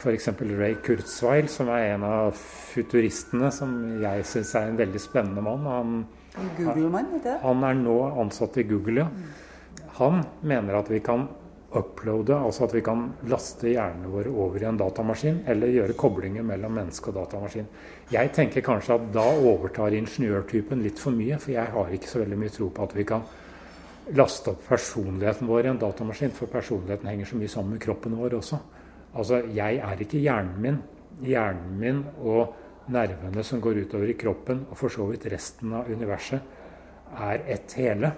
[0.00, 0.30] f.eks.
[0.58, 2.32] Ray Kurzweil, som er en av
[2.72, 5.68] futuristene som jeg syns er en veldig spennende mann.
[5.68, 6.00] Han,
[6.56, 7.36] Google-mann, ikke det?
[7.44, 9.38] Han er nå ansatt i Google, ja.
[10.00, 11.26] Han mener at vi kan
[11.76, 16.46] uploade, altså at vi kan laste hjernene våre over i en datamaskin, eller gjøre koblinger
[16.46, 17.68] mellom menneske og datamaskin.
[18.10, 22.24] Jeg tenker kanskje at da overtar ingeniørtypen litt for mye, for jeg har ikke så
[22.24, 23.28] veldig mye tro på at vi kan
[24.16, 28.18] laste opp personligheten vår i en datamaskin, for personligheten henger så mye sammen med kroppen
[28.18, 28.58] vår også.
[29.14, 30.80] Altså, jeg er ikke hjernen min.
[31.26, 32.56] Hjernen min og
[32.90, 36.58] nervene som går utover i kroppen, og for så vidt resten av universet,
[37.20, 38.12] er ett hele.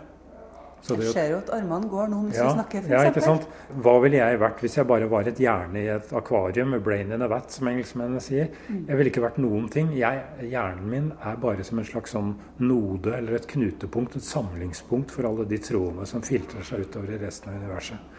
[0.83, 2.90] Så det, jeg ser jo at armene går nå mens ja, vi snakker, f.eks.
[2.90, 3.44] Ja, ikke sant?
[3.85, 7.14] Hva ville jeg vært hvis jeg bare var et hjerne i et akvarium med 'brain
[7.14, 8.50] in a vat', som engelskmennene sier?
[8.66, 8.81] Mm.
[8.88, 9.92] Jeg ville ikke vært noen ting.
[9.94, 15.14] Jeg, hjernen min er bare som en slags sånn node eller et knutepunkt, et samlingspunkt
[15.14, 18.11] for alle de trådene som filtrer seg utover i resten av universet.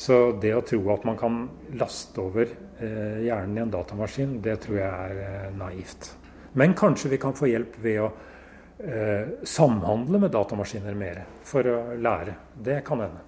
[0.00, 1.42] Så det å tro at man kan
[1.76, 2.48] laste over
[2.80, 6.14] eh, hjernen i en datamaskin, det tror jeg er eh, naivt.
[6.56, 8.06] Men kanskje vi kan få hjelp ved å
[8.80, 12.38] eh, samhandle med datamaskiner mer for å lære.
[12.56, 13.26] Det kan hende.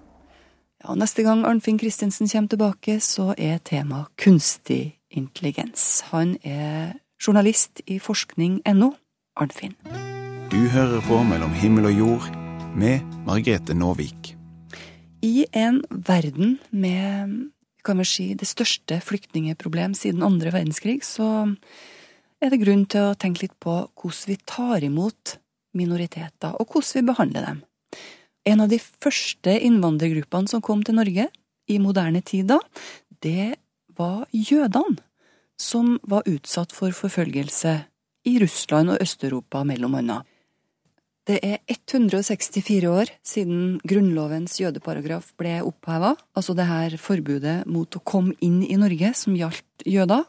[0.83, 6.01] Ja, Neste gang Arnfinn Christensen kommer tilbake, så er tema kunstig intelligens.
[6.09, 8.95] Han er journalist i forskning.no.
[9.37, 9.77] Arnfinn.
[10.49, 12.31] Du hører på Mellom himmel og jord
[12.73, 14.33] med Margrethe Nåvik.
[15.23, 17.51] I en verden med
[17.83, 21.47] kan vi si, det største flyktningeproblem siden andre verdenskrig, så
[22.43, 25.37] er det grunn til å tenke litt på hvordan vi tar imot
[25.75, 27.61] minoriteter, og hvordan vi behandler dem.
[28.47, 31.29] En av de første innvandrergruppene som kom til Norge
[31.71, 32.51] i moderne tid
[33.23, 33.55] det
[33.95, 34.99] var jødene,
[35.59, 37.77] som var utsatt for forfølgelse
[38.27, 40.27] i Russland og Øst-Europa, mellom annet.
[41.23, 48.01] Det er 164 år siden Grunnlovens jødeparagraf ble oppheva, altså det her forbudet mot å
[48.03, 50.25] komme inn i Norge som gjaldt jøder.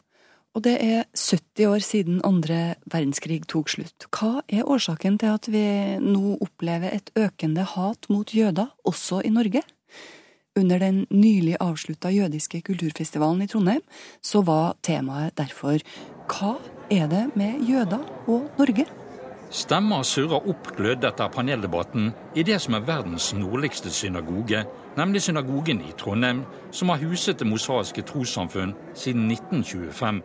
[0.54, 4.06] Og det er 70 år siden andre verdenskrig tok slutt.
[4.14, 5.66] Hva er årsaken til at vi
[5.98, 9.66] nå opplever et økende hat mot jøder, også i Norge?
[10.54, 13.82] Under den nylig avslutta jødiske kulturfestivalen i Trondheim,
[14.22, 15.82] så var temaet derfor
[16.30, 18.86] Hva er det med jøder og Norge?
[19.54, 24.64] Stemmer surrer oppglødd etter paneldebatten i det som er verdens nordligste synagoge,
[24.98, 26.40] nemlig synagogen i Trondheim,
[26.74, 30.22] som har huset Det mosaiske trossamfunn siden 1925.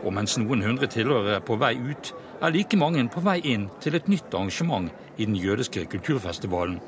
[0.00, 3.66] Og mens noen hundre tilhørere er på vei ut, er like mange på vei inn
[3.84, 6.78] til et nytt arrangement i den jødiske kulturfestivalen.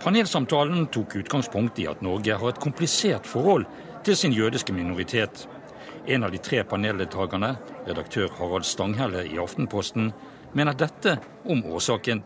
[0.00, 3.66] Panelsamtalen tok utgangspunkt i at Norge har et komplisert forhold
[4.04, 5.44] til sin jødiske minoritet.
[6.06, 10.14] En av de tre paneldeltakerne, redaktør Harald Stanghelle i Aftenposten,
[10.54, 12.22] mener dette om årsaken.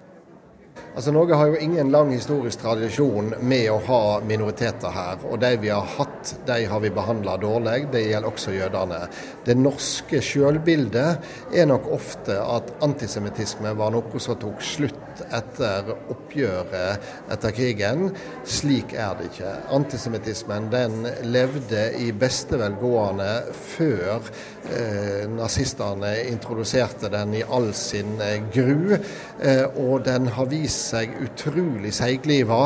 [0.99, 5.21] Altså Norge har jo ingen lang historisk tradisjon med å ha minoriteter her.
[5.31, 7.85] Og de vi har hatt, de har vi behandla dårlig.
[7.93, 9.05] Det gjelder også jødene.
[9.47, 17.31] Det norske sjølbildet er nok ofte at antisemittisme var noe som tok slutt etter oppgjøret
[17.31, 18.11] etter krigen.
[18.47, 19.55] Slik er det ikke.
[19.75, 24.29] Antisemittismen den levde i beste velgående før
[24.71, 28.99] eh, nazistene introduserte den i all sin eh, gru.
[29.43, 32.63] Eh, og den har vist seg utrolig seigliva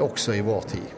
[0.00, 0.96] også i vår tid.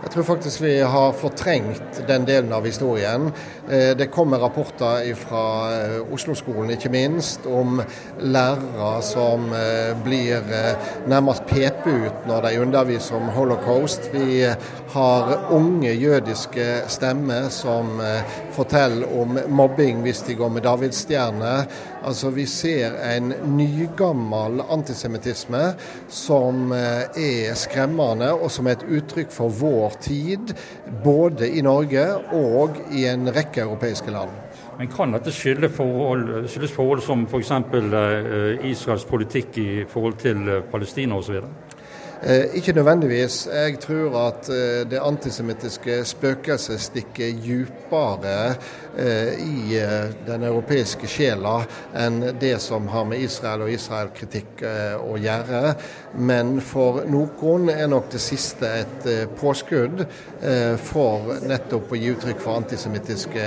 [0.00, 3.26] Jeg tror faktisk vi har fortrengt den delen av historien.
[3.68, 5.42] Eh, det kommer rapporter fra
[5.74, 7.82] eh, Oslo-skolen ikke minst om
[8.24, 10.40] lærere som eh, blir
[11.10, 14.08] nærmest pepet ut når de underviser om holocaust.
[14.14, 14.46] Vi
[14.92, 18.00] har unge jødiske stemmer som
[18.56, 21.52] forteller om mobbing hvis de går med davidsstjerne.
[22.04, 25.62] Altså Vi ser en nygammel antisemittisme
[26.08, 30.54] som er skremmende, og som er et uttrykk for vår tid,
[31.04, 34.30] både i Norge og i en rekke europeiske land.
[34.80, 37.50] Men Kan dette skyldes forhold, forhold som f.eks.
[37.70, 41.42] For Israels politikk i forhold til eh, Palestina osv.?
[42.22, 43.48] Eh, ikke nødvendigvis.
[43.52, 48.54] Jeg tror at eh, det antisemittiske spøkelset stikker dypere
[48.98, 49.78] eh, i
[50.26, 51.62] den europeiske sjela
[51.96, 54.60] enn det som har med Israel og Israel-kritikk
[55.00, 55.62] å gjøre.
[56.20, 59.08] Men for noen er nok det siste et
[59.40, 60.04] påskudd
[60.84, 63.46] for nettopp å gi uttrykk for antisemittiske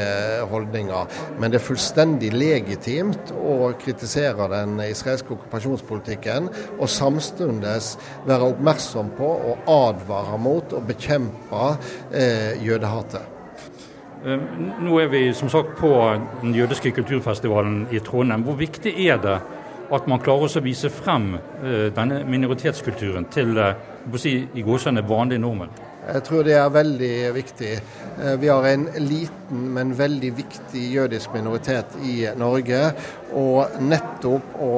[0.50, 1.20] holdninger.
[1.38, 7.78] Men det er fullstendig legitimt å kritisere den israelske okkupasjonspolitikken og samtidig
[8.26, 11.64] være oppmerksom oppmerksom på og advare mot og bekjempe
[12.16, 13.26] eh, jødehatet.
[14.24, 14.40] Eh,
[14.80, 15.92] nå er vi som sagt på
[16.42, 18.44] den jødiske kulturfestivalen i Trondheim.
[18.44, 19.40] Hvor viktig er det
[19.94, 23.76] at man klarer å vise frem eh, denne minoritetskulturen til eh,
[24.16, 25.76] si, i gåsene vanlige nordmenn?
[26.04, 27.70] Jeg tror det er veldig viktig.
[28.20, 32.82] Eh, vi har en liten, men veldig viktig jødisk minoritet i Norge.
[33.40, 34.74] Og nettopp å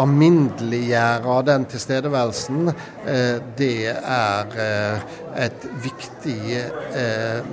[0.00, 2.72] aminneliggjøre den tilstedeværelsen,
[3.04, 5.04] eh, det er eh,
[5.44, 6.40] et viktig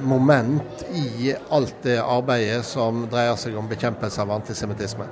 [0.06, 5.08] moment i alt det arbeidet som dreier seg om bekjempelse av antisemittisme.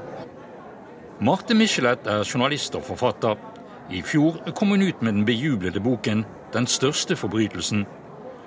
[1.25, 3.41] Marte Michelet er journalist og forfatter.
[3.89, 7.85] I fjor kom hun ut med den bejublede boken 'Den største forbrytelsen'.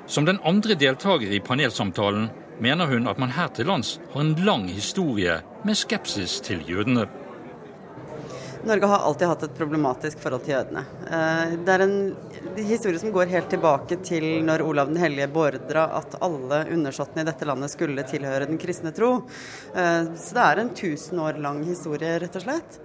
[0.07, 4.35] Som den andre deltaker i panelsamtalen mener hun at man her til lands har en
[4.45, 7.07] lang historie med skepsis til jødene.
[8.63, 10.85] Norge har alltid hatt et problematisk forhold til jødene.
[11.07, 11.97] Eh, det er en
[12.63, 17.31] historie som går helt tilbake til når Olav den hellige beordra at alle undersåttene i
[17.31, 19.17] dette landet skulle tilhøre den kristne tro.
[19.75, 22.79] Eh, så det er en tusen år lang historie, rett og slett.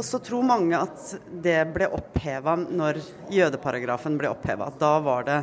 [0.00, 1.10] Og så tror mange at
[1.44, 3.02] det ble oppheva når
[3.36, 4.70] jødeparagrafen ble oppheva.
[4.80, 5.36] Da var det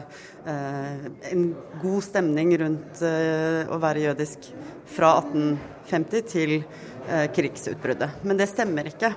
[0.49, 1.43] eh, en
[1.83, 4.49] god stemning rundt eh, å være jødisk
[4.89, 8.25] fra 1850 til eh, krigsutbruddet.
[8.25, 9.13] Men det stemmer ikke.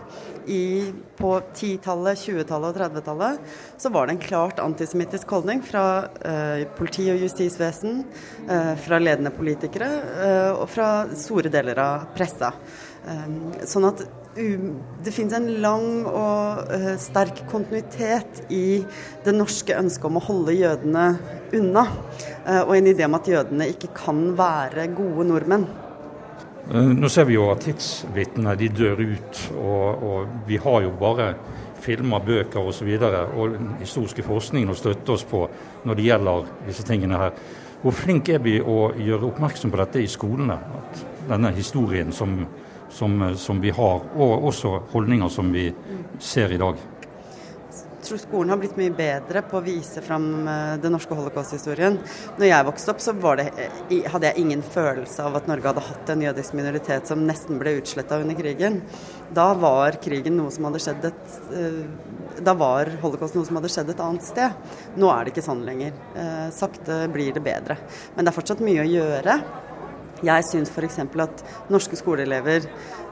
[0.53, 5.87] I, på 10-tallet, 20-tallet og 30-tallet så var det en klart antisemittisk holdning fra
[6.21, 8.03] eh, politi og justisvesen,
[8.45, 9.91] eh, fra ledende politikere
[10.29, 12.53] eh, og fra store deler av pressa.
[13.65, 14.03] sånn at
[14.35, 18.81] det finnes en lang og uh, sterk kontinuitet i
[19.25, 21.07] det norske ønsket om å holde jødene
[21.59, 21.87] unna.
[22.47, 25.67] Uh, og en idé om at jødene ikke kan være gode nordmenn.
[26.71, 30.95] Uh, nå ser vi jo at tidsvitnene de dør ut, og, og, vi har jo
[31.01, 31.33] bare
[31.83, 32.87] filmer, bøker osv.
[32.87, 35.43] Og, så og den historiske forskningen å støtte oss på
[35.89, 37.45] når det gjelder disse tingene her.
[37.83, 40.55] Hvor flink er vi å gjøre oppmerksom på dette i skolene?
[40.55, 42.37] At denne historien som
[42.91, 45.69] som, som, vi har, og også holdninger som vi
[46.19, 46.81] ser i dag.
[48.01, 51.99] Jeg tror skolen har blitt mye bedre på å vise fram eh, den norske holocaust-historien.
[52.39, 55.85] Når jeg vokste opp, så det, eh, hadde jeg ingen følelse av at Norge hadde
[55.85, 58.81] hatt en jødisk minoritet som nesten ble utsletta under krigen.
[59.37, 61.83] Da var krigen noe som hadde skjedd et eh,
[62.41, 64.77] Da var holocaust noe som hadde skjedd et annet sted.
[64.97, 65.93] Nå er det ikke sånn lenger.
[66.57, 67.77] Sakte blir det bedre.
[68.15, 69.37] Men det er fortsatt mye å gjøre.
[70.21, 70.99] Jeg syns f.eks.
[71.01, 72.67] at norske skoleelever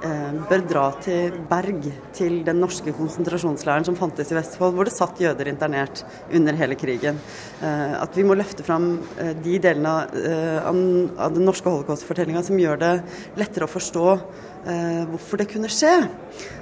[0.04, 4.92] eh, bør dra til Berg, til den norske konsentrasjonsleiren som fantes i Vestfold, hvor det
[4.92, 7.20] satt jøder internert under hele krigen.
[7.64, 12.44] Eh, at vi må løfte fram eh, de delene av, eh, av, den norske holocaust-fortellinga
[12.44, 12.92] som gjør det
[13.40, 15.96] lettere å forstå eh, hvorfor det kunne skje.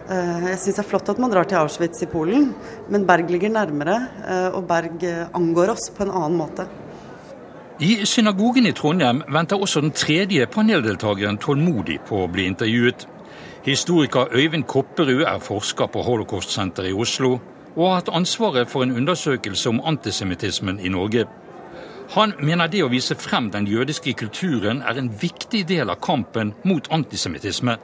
[0.07, 2.53] Eh, jeg syns det er flott at man drar til Auschwitz i Polen,
[2.87, 3.99] men Berg ligger nærmere,
[4.55, 5.03] og Berg
[5.35, 6.71] angår oss på en annen måte.
[7.79, 13.05] I synagogen i Trondheim venter også den tredje paneldeltakeren tålmodig på å bli intervjuet.
[13.67, 17.35] Historiker Øyvind Kopperud er forsker på Holocaust-senteret i Oslo
[17.75, 21.27] og har hatt ansvaret for en undersøkelse om antisemittismen i Norge.
[22.17, 26.55] Han mener det å vise frem den jødiske kulturen er en viktig del av kampen
[26.65, 27.77] mot antisemittisme.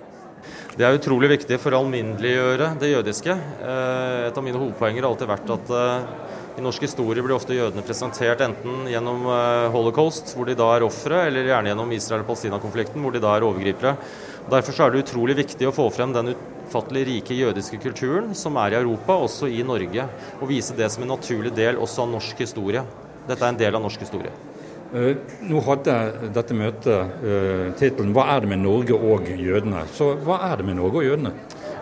[0.72, 3.36] Det er utrolig viktig for å alminneliggjøre det jødiske.
[3.36, 7.56] Eh, et av mine hovedpoenger har alltid vært at eh, i norsk historie blir ofte
[7.56, 13.00] jødene presentert enten gjennom eh, holocaust, hvor de da er ofre, eller gjerne gjennom Israel-Palestina-konflikten,
[13.02, 13.94] hvor de da er overgripere.
[14.52, 18.74] Derfor er det utrolig viktig å få frem den utfattelig rike jødiske kulturen som er
[18.74, 20.06] i Europa, også i Norge,
[20.40, 22.84] og vise det som en naturlig del også av norsk historie.
[23.28, 24.34] Dette er en del av norsk historie.
[24.92, 25.14] Uh,
[25.48, 25.94] nå hadde
[26.36, 30.66] dette møtet uh, tittelen 'Hva er det med Norge og jødene?' Så hva er det
[30.68, 31.32] med Norge og jødene?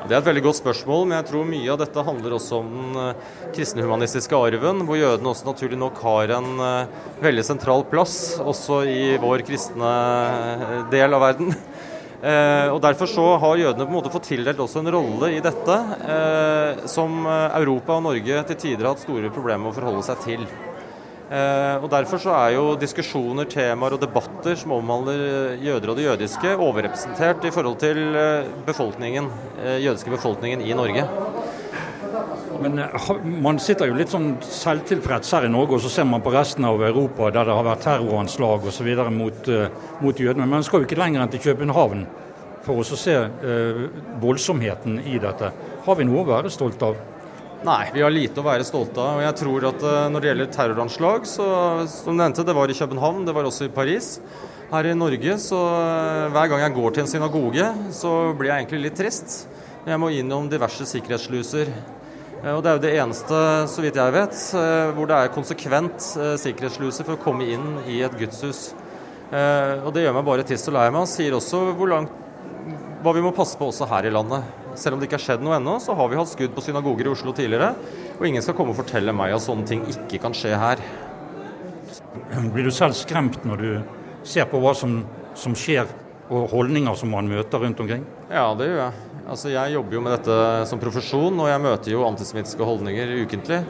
[0.01, 2.71] Det er et veldig godt spørsmål, men jeg tror mye av dette handler også om
[2.73, 7.85] den uh, kristne humanistiske arven, hvor jødene også naturlig nok har en uh, veldig sentral
[7.91, 11.53] plass, også i vår kristne uh, del av verden.
[12.75, 15.77] og Derfor så har jødene på en måte fått tildelt også en rolle i dette,
[16.93, 20.45] som Europa og Norge til tider har hatt store problemer med å forholde seg til.
[21.31, 26.09] Eh, og Derfor så er jo diskusjoner, temaer og debatter som omhandler jøder og det
[26.09, 29.29] jødiske, overrepresentert i forhold til eh, befolkningen,
[29.63, 31.05] eh, jødiske befolkningen i Norge.
[32.61, 32.83] Men
[33.23, 36.67] Man sitter jo litt sånn selvtilfreds her i Norge, og så ser man på resten
[36.67, 38.91] av Europa der det har vært terroranslag osv.
[39.15, 39.49] Mot,
[40.03, 40.43] mot jødene.
[40.43, 42.05] Men man skal jo ikke lenger enn til København
[42.67, 43.81] for å se uh,
[44.21, 45.49] voldsomheten i dette.
[45.87, 46.99] Har vi noe å være stolt av?
[47.61, 49.19] Nei, vi har lite å være stolte av.
[49.19, 51.47] og jeg tror at eh, Når det gjelder terroranslag, så
[51.93, 54.15] som nevnte, det var i København, det var også i Paris.
[54.71, 58.65] Her i Norge, så eh, hver gang jeg går til en synagoge, så blir jeg
[58.65, 59.35] egentlig litt trist.
[59.85, 61.69] Jeg må innom diverse sikkerhetssluser.
[62.41, 64.41] Eh, og Det er jo det eneste, så vidt jeg vet,
[64.97, 66.09] hvor det er konsekvent
[66.41, 68.71] sikkerhetssluser for å komme inn i et gudshus.
[69.31, 71.03] Og Det gjør meg bare trist og lei meg.
[71.05, 72.17] Han sier også hvor langt,
[73.05, 74.60] hva vi må passe på også her i landet.
[74.79, 77.09] Selv om det ikke har skjedd noe ennå, så har vi hatt skudd på synagoger
[77.09, 77.73] i Oslo tidligere.
[78.19, 80.83] Og ingen skal komme og fortelle meg at sånne ting ikke kan skje her.
[82.55, 83.71] Blir du selv skremt når du
[84.27, 85.01] ser på hva som,
[85.39, 85.89] som skjer
[86.31, 88.05] og holdninger som man møter rundt omkring?
[88.31, 89.07] Ja, det gjør jeg.
[89.31, 90.37] Altså, jeg jobber jo med dette
[90.71, 93.61] som profesjon, og jeg møter jo antisemittiske holdninger ukentlig.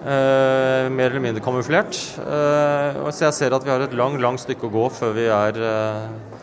[0.00, 1.96] Eh, mer eller mindre kamuflert.
[2.20, 5.26] Eh, så jeg ser at vi har et lang, langt stykke å gå før vi
[5.28, 6.38] er eh,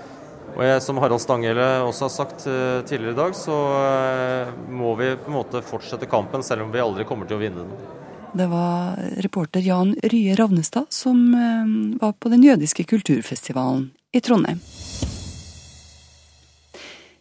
[0.57, 4.95] og jeg, Som Harald Stanghelle også har sagt uh, tidligere i dag, så uh, må
[4.97, 7.93] vi på en måte fortsette kampen, selv om vi aldri kommer til å vinne den.
[8.37, 14.63] Det var reporter Jan Rye Ravnestad som uh, var på den jødiske kulturfestivalen i Trondheim.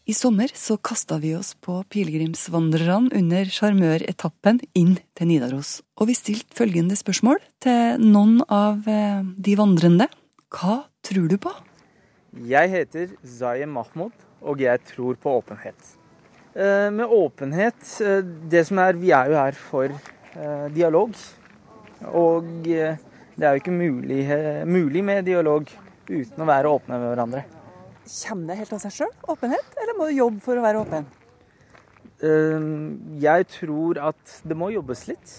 [0.07, 5.80] I sommer så kasta vi oss på pilegrimsvandrerne under sjarmøretappen inn til Nidaros.
[5.99, 10.07] Og vi stilte følgende spørsmål til noen av de vandrende.
[10.55, 11.51] Hva tror du på?
[12.45, 14.12] Jeg heter Zaye Mahmoud,
[14.45, 15.97] og jeg tror på åpenhet.
[16.53, 21.16] Eh, med åpenhet eh, Det som er Vi er jo her for eh, dialog.
[22.12, 22.99] Og det
[23.41, 24.20] er jo ikke mulig,
[24.68, 25.64] mulig, med dialog
[26.11, 27.43] uten å være åpne med hverandre.
[28.05, 31.09] Kommer det helt av seg sjøl, åpenhet, eller må du jobbe for å være åpen?
[33.20, 35.32] Jeg tror at det må jobbes litt.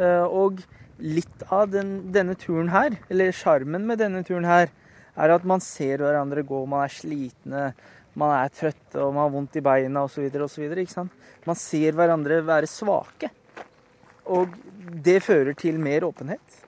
[0.00, 0.64] Og
[1.04, 4.72] litt av den, denne turen her, eller sjarmen med denne turen her,
[5.20, 7.64] er at man ser hverandre gå, man er slitne,
[8.18, 10.26] man er trøtte og man har vondt i beina osv.
[10.46, 10.72] osv.
[11.46, 13.30] Man ser hverandre være svake.
[14.30, 14.56] Og
[15.04, 16.58] det fører til mer åpenhet.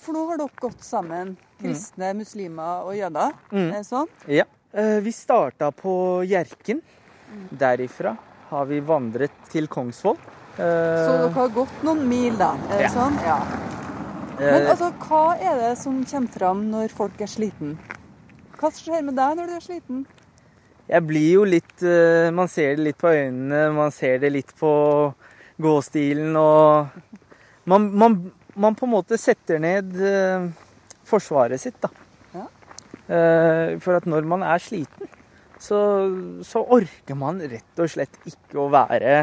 [0.00, 2.22] For nå har dere gått sammen, kristne, mm.
[2.22, 3.36] muslimer og jøder.
[3.52, 3.68] Mm.
[3.74, 4.10] Det sånn?
[4.32, 4.46] Ja.
[4.72, 5.92] Eh, vi starta på
[6.28, 6.80] Hjerken.
[7.30, 7.46] Mm.
[7.60, 8.14] Derifra
[8.50, 10.18] har vi vandret til Kongsvoll.
[10.56, 12.52] Så dere har gått noen mil, da?
[12.68, 12.94] Er det ja.
[12.94, 13.18] sånn?
[13.24, 13.38] Ja.
[14.40, 17.74] Men eh, altså, hva er det som kommer fram når folk er sliten?
[18.60, 20.02] Hva skjer med deg når du er sliten?
[20.90, 24.54] Jeg blir jo litt uh, Man ser det litt på øynene, man ser det litt
[24.58, 24.72] på
[25.60, 26.88] gåstilen og
[27.68, 28.16] man, man,
[28.56, 30.48] man på en måte setter ned uh,
[31.06, 31.90] forsvaret sitt, da.
[32.32, 32.46] Ja.
[33.82, 35.08] For at når man er sliten,
[35.60, 35.78] så,
[36.46, 39.16] så, orker man rett og slett ikke å være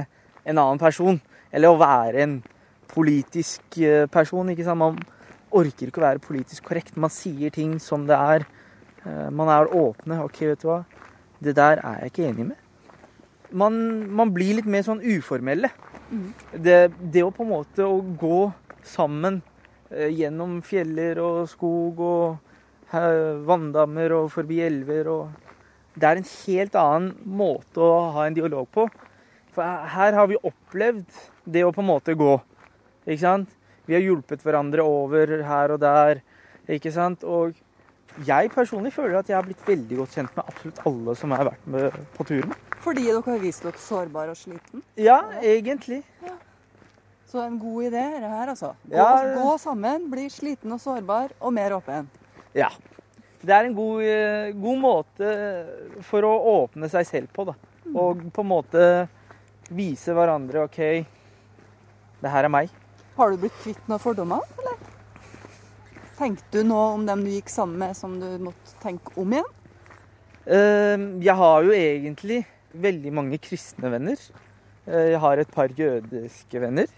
[0.44, 1.18] en annen person.
[1.50, 2.36] Eller å være en
[2.98, 3.80] politisk
[4.12, 4.50] person.
[4.52, 4.82] ikke sant?
[4.82, 5.00] Man
[5.56, 6.98] orker ikke å være politisk korrekt.
[7.00, 8.48] Man sier ting som det er.
[9.32, 10.20] Man er åpne.
[10.26, 10.82] OK, vet du hva.
[11.40, 12.64] Det der er jeg ikke enig med.
[13.52, 13.76] Man,
[14.12, 15.70] man blir litt mer sånn uformelle.
[16.10, 16.28] Mm.
[16.52, 18.48] Det, det, å på en måte å gå
[18.88, 19.42] sammen
[19.92, 25.44] eh, gjennom fjeller og skog og eh, vanndammer og forbi elver og
[25.98, 28.84] Det er en helt annen måte å ha en dialog på.
[29.56, 31.08] For her har vi opplevd
[31.44, 32.36] det å på en måte gå.
[33.08, 33.54] Ikke sant?
[33.88, 36.20] Vi har hjulpet hverandre over her og der.
[36.68, 37.24] Ikke sant?
[37.24, 37.56] Og
[38.28, 41.48] jeg personlig føler at jeg har blitt veldig godt kjent med absolutt alle som har
[41.52, 42.56] vært med på turen.
[42.84, 44.84] Fordi dere har vist dere sårbar og sliten?
[45.00, 46.02] Ja, egentlig.
[46.26, 46.36] Ja.
[47.28, 48.72] Så en god idé er det her, altså.
[48.88, 49.34] Gå, ja.
[49.36, 52.08] gå, sammen, bli sliten og sårbar, og mer åpen.
[52.56, 52.70] Ja.
[53.44, 55.34] Det er en god, eh, god måte
[56.08, 56.34] for å
[56.64, 57.58] åpne seg selv på, da.
[57.84, 57.96] Mm.
[58.00, 58.84] Og på en måte
[59.68, 60.80] vise hverandre OK,
[62.24, 62.72] det her er meg.
[63.18, 64.76] Har du blitt kvitt noen fordommer, eller?
[66.20, 69.48] Tenkte du noe om dem du gikk sammen med som du måtte tenke om igjen?
[70.46, 72.44] Uh, jeg har jo egentlig
[72.78, 74.22] veldig mange kristne venner.
[74.86, 76.94] Uh, jeg har et par jødiske venner.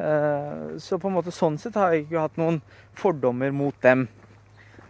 [0.00, 2.58] Uh, så på en måte sånn sett har jeg ikke hatt noen
[2.98, 4.08] fordommer mot dem.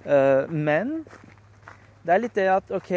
[0.06, 1.00] Eh, men
[2.06, 2.92] det er litt det at OK,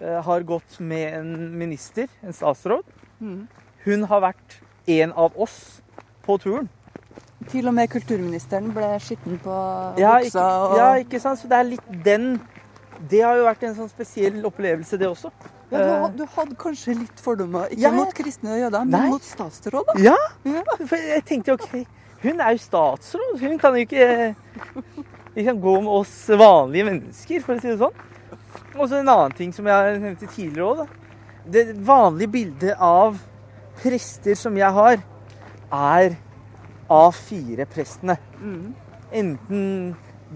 [0.00, 2.88] har gått med en minister, en statsråd.
[3.20, 3.42] Mm.
[3.84, 4.56] Hun har vært
[4.88, 5.81] en av oss
[6.24, 6.68] på turen.
[7.50, 9.54] Til og med kulturministeren ble skitten på
[9.98, 10.44] ja, buksa.
[10.62, 10.76] Og...
[10.78, 11.40] Ja, ikke sant.
[11.40, 12.36] Så det er litt den
[13.10, 15.32] Det har jo vært en sånn spesiell opplevelse, det også.
[15.72, 19.06] Ja, du, had, du hadde kanskje litt fordommer, ikke ja, mot kristne og jøder, men
[19.14, 19.94] mot statsråd?
[20.04, 20.14] Ja,
[20.44, 21.70] ja, for jeg tenkte OK,
[22.22, 23.40] hun er jo statsråd.
[23.40, 24.34] Hun kan jo ikke
[25.34, 28.04] liksom, gå med oss vanlige mennesker, for å si det sånn.
[28.76, 30.92] Og så en annen ting som jeg nevnte tidligere òg.
[31.56, 33.16] Det vanlige bildet av
[33.80, 35.00] prester som jeg har,
[35.72, 36.16] er
[36.92, 38.16] A4-prestene.
[38.40, 38.72] Mm.
[39.12, 39.66] Enten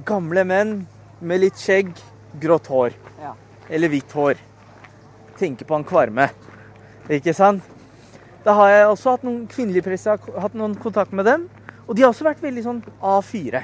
[0.06, 0.74] gamle menn
[1.20, 1.92] med litt skjegg,
[2.40, 2.96] grått hår.
[3.20, 3.34] Ja.
[3.68, 4.40] Eller hvitt hår.
[5.36, 6.30] Tenker på han Kvarme.
[7.12, 7.64] Ikke sant?
[8.46, 11.48] Da har jeg også hatt noen kvinnelige prester, hatt noen kontakt med dem.
[11.86, 13.62] Og de har også vært veldig sånn A4.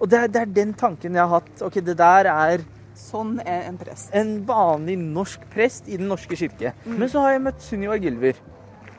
[0.00, 1.50] Og det er, det er, den tanken jeg har hatt.
[1.66, 2.68] Ok, det der er
[3.00, 4.10] Sånn er en prest.
[4.12, 6.74] En vanlig norsk prest i Den norske kirke.
[6.84, 6.98] Mm.
[7.00, 8.36] Men så har jeg møtt Sunniva Gylver.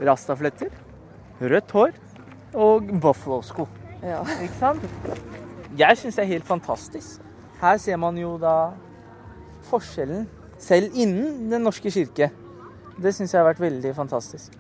[0.01, 0.71] Rastafletter.
[1.41, 1.95] Rødt hår
[2.53, 3.65] og Buffalo-sko.
[4.03, 4.21] Ja.
[4.43, 4.83] Ikke sant?
[5.77, 7.21] Jeg syns det er helt fantastisk.
[7.61, 8.73] Her ser man jo da
[9.69, 10.27] forskjellen,
[10.61, 12.29] selv innen Den norske kirke.
[13.01, 14.53] Det syns jeg har vært veldig fantastisk.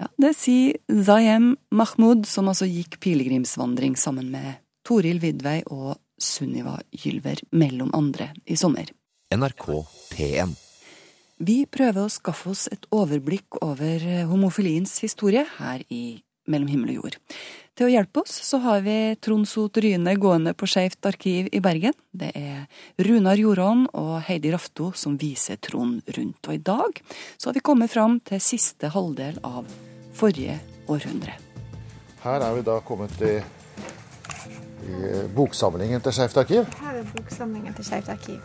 [0.00, 6.78] Ja, det sier Zayem Mahmoud, som altså gikk pilegrimsvandring sammen med Toril Vidvei og Sunniva
[6.92, 8.88] Gylver, mellom andre, i sommer.
[9.34, 9.66] NRK
[10.12, 10.69] P1.
[11.40, 16.20] Vi prøver å skaffe oss et overblikk over homofiliens historie her i
[16.50, 17.16] mellom himmel og jord.
[17.78, 21.62] Til å hjelpe oss så har vi Trond Sot Ryne gående på Skeivt arkiv i
[21.64, 21.94] Bergen.
[22.12, 22.66] Det er
[23.06, 26.42] Runar Joran og Heidi Rafto som viser Trond rundt.
[26.44, 27.00] Og i dag
[27.38, 29.70] så har vi kommet fram til siste halvdel av
[30.18, 30.58] forrige
[30.92, 31.38] århundre.
[32.20, 33.38] Her er vi da kommet i,
[34.90, 36.68] i boksamlingen til Skeivt arkiv.
[36.82, 38.44] Her er boksamlingen til Skeivt arkiv.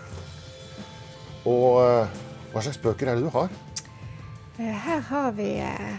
[1.46, 2.24] Og eh,
[2.56, 3.50] hva slags bøker er det du har?
[4.56, 5.98] Eh, her har vi eh,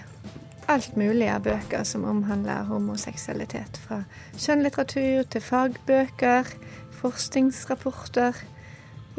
[0.72, 3.76] alt mulig av bøker som omhandler homoseksualitet.
[3.84, 3.98] Fra
[4.40, 6.48] skjønnlitteratur til fagbøker,
[6.96, 8.40] forskningsrapporter.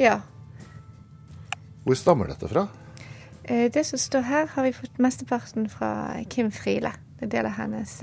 [0.02, 0.16] Ja.
[1.86, 2.66] Hvor stammer dette fra?
[3.44, 5.92] Eh, Det som står her, har vi fått mesteparten fra
[6.34, 6.96] Kim Friele.
[7.20, 7.94] Det er del av hennes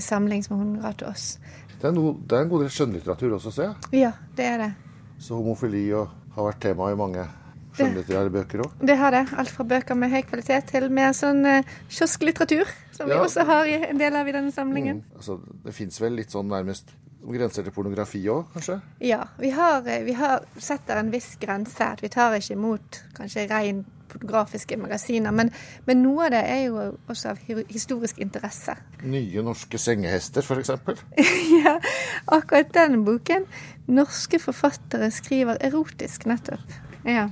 [0.00, 1.36] samling som hun ga til oss.
[1.76, 4.00] Det er, no, det er en god del skjønnlitteratur også, ser jeg.
[4.06, 4.72] Ja, det er det.
[5.20, 7.28] Så homofili har vært tema i mange
[7.76, 8.74] skjønnlitterære bøker òg.
[8.80, 9.22] Det har det.
[9.38, 13.70] Alt fra bøker med høy kvalitet til mer sånn eh, kiosklitteratur, som vi også har
[13.70, 15.04] i en del av i denne samlingen.
[15.16, 16.92] Altså, det fins vel litt sånn nærmest
[17.22, 18.80] grenser til pornografi òg, kanskje?
[19.06, 21.84] Ja, vi har, eh, vi har setter en viss grense.
[21.84, 25.50] at Vi tar ikke imot kanskje rein fotografiske magasiner, men,
[25.86, 27.38] men noe av det er jo også av
[27.70, 28.74] historisk interesse.
[29.08, 30.74] Nye norske sengehester, f.eks.
[31.64, 31.78] ja,
[32.26, 33.46] akkurat den boken.
[33.86, 36.91] Norske forfattere skriver erotisk, nettopp.
[37.04, 37.28] Ja.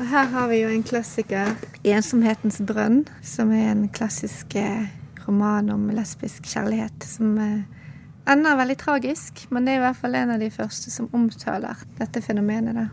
[0.00, 1.54] Og her har vi jo en klassiker,
[1.84, 4.86] 'Ensomhetens brønn', som er en klassisk eh,
[5.28, 7.04] roman om lesbisk kjærlighet.
[7.04, 10.90] Som eh, ender veldig tragisk, men det er i hvert fall en av de første
[10.90, 12.74] som omtaler dette fenomenet.
[12.74, 12.86] Da.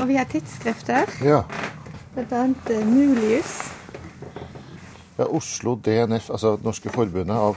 [0.00, 1.42] Og vi har tidsskrifter, Ja.
[2.16, 3.72] annet eh, Mulius.
[5.18, 5.24] ja.
[5.24, 7.56] Oslo DNF, altså Norske Forbundet av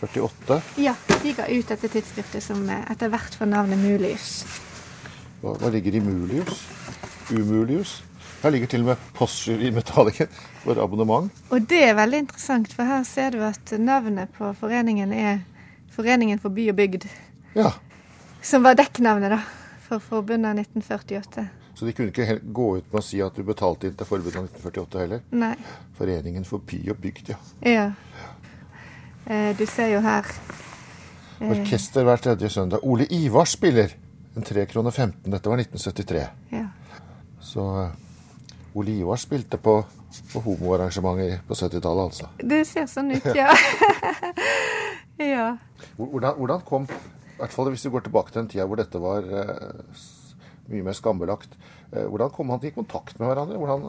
[0.00, 0.62] 48.
[0.78, 4.44] Ja, de ga ut dette tidsskriftet som etter hvert får navnet Mulius.
[5.42, 6.64] Hva, hva ligger i Mulius?
[7.30, 7.98] Umulius?
[8.42, 10.28] Her ligger til og med Postjury Metallica
[10.62, 11.30] for abonnement.
[11.50, 15.40] Og det er veldig interessant, for her ser du at navnet på foreningen er
[15.98, 17.08] Foreningen for by og bygd.
[17.58, 17.72] Ja.
[18.44, 19.40] Som var dekknavnet, da,
[19.82, 21.42] for forbundet av 1948.
[21.74, 24.38] Så de kunne ikke gå ut med å si at du betalte inn til forbundet
[24.38, 25.24] av 1948 heller.
[25.34, 25.56] Nei.
[25.98, 27.38] Foreningen for by og bygd, ja.
[27.66, 27.88] Ja.
[29.26, 32.86] Eh, du ser jo her eh, Orkester hver tredje søndag.
[32.86, 33.96] Ole Ivar spiller
[34.38, 35.30] en 3 kroner 15.
[35.30, 36.26] Dette var 1973.
[36.54, 36.66] Ja.
[37.42, 39.80] Så eh, Ole Ivar spilte på,
[40.32, 42.28] på homoarrangementer på 70-tallet, altså.
[42.38, 43.50] Det ser sånn ut, ja.
[45.34, 45.48] ja.
[45.98, 49.02] Hvordan, hvordan kom, i hvert fall hvis du går tilbake til den tida hvor dette
[49.02, 50.04] var eh,
[50.68, 51.58] mye mer skambelagt,
[51.90, 53.58] eh, hvordan kom man i kontakt med hverandre?
[53.58, 53.88] Hvordan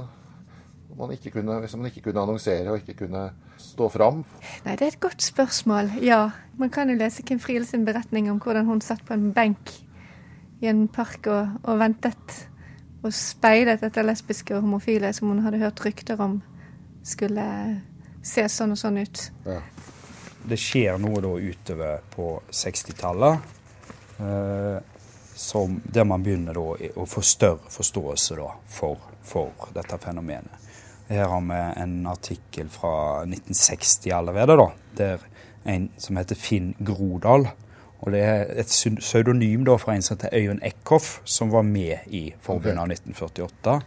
[1.00, 3.28] man ikke kunne, hvis man ikke kunne annonsere og ikke kunne
[3.62, 4.24] stå fram?
[4.66, 5.93] Nei, det er et godt spørsmål.
[6.04, 6.32] Ja.
[6.60, 9.78] Man kan jo lese Kim Friele sin beretning om hvordan hun satt på en benk
[10.60, 12.38] i en park og, og ventet
[12.99, 16.39] og speidet etter lesbiske og homofile som hun hadde hørt rykter om
[17.05, 17.45] skulle
[18.26, 19.22] se sånn og sånn ut.
[20.49, 23.51] Det skjer noe da utover på 60-tallet,
[24.20, 24.78] eh,
[25.95, 30.68] der man begynner da å få større forståelse da for, for dette fenomenet.
[31.10, 34.68] Her har vi en artikkel fra 1960 allerede, da,
[34.99, 35.24] der
[35.70, 37.47] en som heter Finn Grodal.
[38.00, 42.08] Og det er et pseudonym da fra en som heter Øyunn Eckhoff, som var med
[42.08, 43.80] i forbundet av 1948,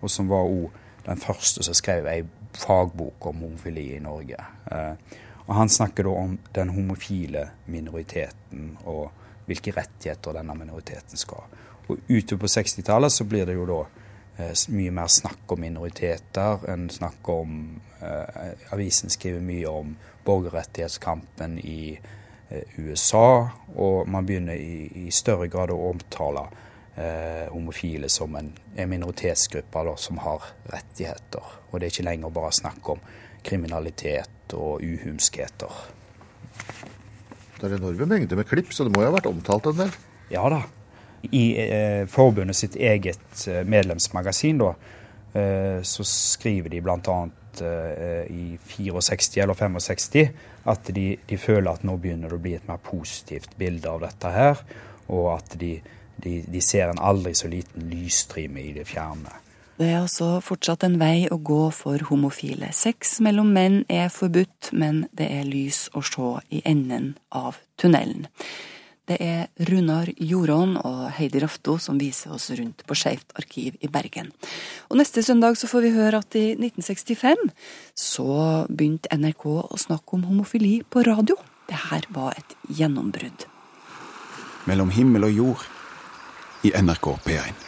[0.00, 0.70] og som var òg
[1.06, 2.22] den første som skrev ei
[2.56, 4.38] fagbok om homofili i Norge.
[4.70, 9.10] Eh, og Han snakker da om den homofile minoriteten og
[9.46, 11.62] hvilke rettigheter denne minoriteten skal ha.
[11.86, 13.80] Og Utover på 60-tallet så blir det jo da
[14.42, 16.66] eh, mye mer snakk om minoriteter.
[16.70, 19.94] enn snakk om eh, Avisen skriver mye om
[20.26, 21.98] borgerrettighetskampen i
[22.76, 26.46] USA, og man begynner i, i større grad å omtale
[26.94, 31.54] eh, homofile som en, en minoritetsgruppe da, som har rettigheter.
[31.70, 33.02] Og det er ikke lenger bare snakk om
[33.46, 35.82] kriminalitet og uhumskheter.
[37.56, 39.94] Det er enorme mengder med klipp, så det må jo ha vært omtalt en del.
[40.32, 40.62] Ja da.
[41.32, 44.74] I eh, forbundet sitt eget eh, medlemsmagasin da,
[45.34, 46.82] eh, så skriver de
[47.60, 50.28] Eh, i 64 eller 65
[50.64, 54.02] at de, de føler at nå begynner det å bli et mer positivt bilde av
[54.02, 54.62] dette her,
[55.06, 55.76] og at de,
[56.22, 59.42] de, de ser en aldri så liten lysstrime i det fjerne.
[59.76, 62.70] Det er altså fortsatt en vei å gå for homofile.
[62.72, 68.24] Sex mellom menn er forbudt, men det er lys å se i enden av tunnelen.
[69.06, 73.90] Det er Runar Jorån og Heidi Rafto som viser oss rundt på Skeivt arkiv i
[73.92, 74.32] Bergen.
[74.90, 77.44] Og neste søndag så får vi høre at i 1965
[77.94, 78.26] så
[78.66, 81.38] begynte NRK å snakke om homofili på radio.
[81.70, 83.46] Det her var et gjennombrudd.
[84.66, 85.66] Mellom himmel og jord
[86.66, 87.66] i NRK P1.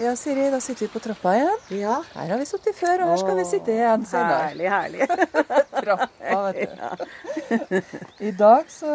[0.00, 1.62] Ja, Siri, da sitter vi på trappa igjen.
[1.80, 1.96] Ja.
[2.14, 4.50] Her har vi sittet før, og her skal vi sitte igjen senere.
[4.50, 5.08] Herlig, herlig.
[5.82, 7.80] trappa, vet du.
[8.28, 8.92] I dag så,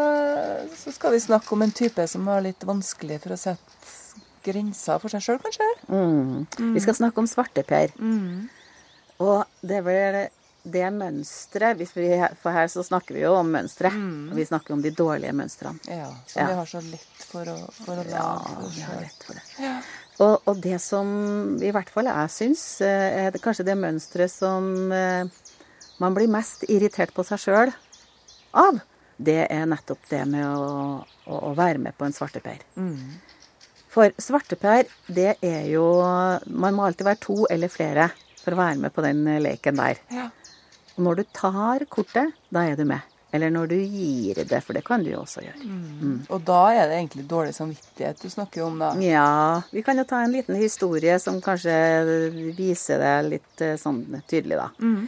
[0.80, 4.00] så skal vi snakke om en type som har litt vanskelig for å sette
[4.44, 5.68] grenser for seg sjøl, kanskje?
[5.92, 6.72] Mm.
[6.76, 7.92] Vi skal snakke om svarteper.
[9.24, 10.22] Og det er vel
[10.64, 11.82] det mønsteret
[12.40, 13.92] For her så snakker vi jo om mønstre.
[14.32, 15.80] Og vi snakker om de dårlige mønstrene.
[15.92, 18.30] Ja, som vi har så lett for å, for å Ja,
[18.72, 19.44] vi har lett for det.
[19.60, 19.78] Ja.
[20.22, 21.08] Og, og det som
[21.64, 25.26] i hvert fall jeg syns eh, er kanskje det mønsteret som eh,
[26.02, 27.72] man blir mest irritert på seg sjøl
[28.54, 28.82] av,
[29.18, 32.62] det er nettopp det med å, å, å være med på en svarteper.
[32.78, 33.18] Mm.
[33.94, 35.86] For svarteper, det er jo
[36.50, 38.08] Man må alltid være to eller flere
[38.42, 40.02] for å være med på den leken der.
[40.14, 40.30] Ja.
[40.98, 43.02] Og når du tar kortet, da er du med.
[43.34, 45.66] Eller når du gir det, for det kan du jo også gjøre.
[45.66, 46.18] Mm.
[46.30, 48.92] Og da er det egentlig dårlig samvittighet du snakker om, da?
[49.02, 51.74] Ja, vi kan jo ta en liten historie som kanskje
[52.54, 54.70] viser det litt eh, sånn tydelig, da.
[54.78, 55.08] Mm.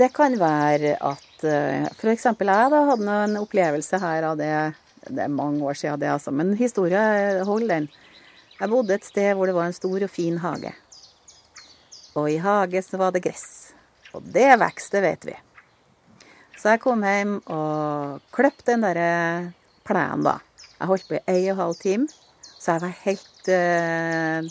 [0.00, 2.24] Det kan være at eh, f.eks.
[2.24, 4.50] jeg da hadde en opplevelse her av det
[5.06, 6.32] Det er mange år siden det, altså.
[6.32, 7.90] Men historia holder, den.
[8.56, 10.72] Jeg bodde et sted hvor det var en stor og fin hage.
[12.16, 13.74] Og i hage så var det gress.
[14.16, 15.36] Og det vokste, vet vi.
[16.66, 19.52] Så jeg kom hjem og kløpte den der
[19.86, 20.32] plenen, da.
[20.80, 22.08] Jeg holdt på i ei og en halv time,
[22.42, 24.48] så jeg var helt uh,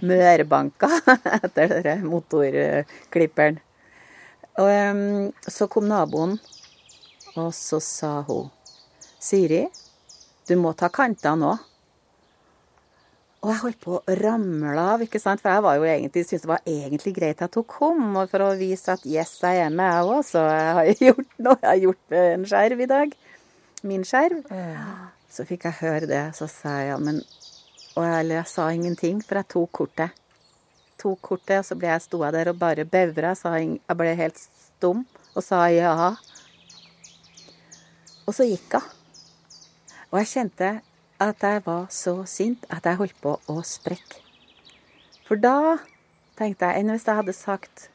[0.00, 0.88] mørbanka
[1.42, 3.60] etter den motorklipperen.
[4.64, 6.38] Og um, så kom naboen,
[7.36, 8.48] og så sa hun
[9.20, 9.66] Siri,
[10.48, 11.68] du må ta kantene òg.
[13.38, 15.38] Og jeg holdt på å ramle av, ikke sant?
[15.42, 18.00] for jeg var jo egentlig, syntes det var egentlig greit at hun kom.
[18.18, 20.24] Og for å vise at yes, jeg er med, jeg òg.
[20.26, 21.58] Så jeg har gjort noe.
[21.62, 23.14] Jeg har gjort en skjerv i dag.
[23.86, 24.40] Min skjerv.
[25.30, 26.24] Så fikk jeg høre det.
[26.34, 27.22] Så sa jeg ja, men
[27.98, 30.18] Og jeg, jeg sa ingenting, for jeg tok kortet.
[30.98, 33.36] Tok kortet, og så ble jeg sto jeg der og bare bevra.
[33.38, 35.94] Jeg ble helt stum og sa ja.
[38.26, 38.94] Og så gikk hun.
[40.08, 40.68] Og jeg kjente
[41.22, 44.22] at jeg var så sint at jeg holdt på å sprekke.
[45.28, 45.78] For da
[46.38, 47.88] tenkte jeg enn hvis jeg hadde sagt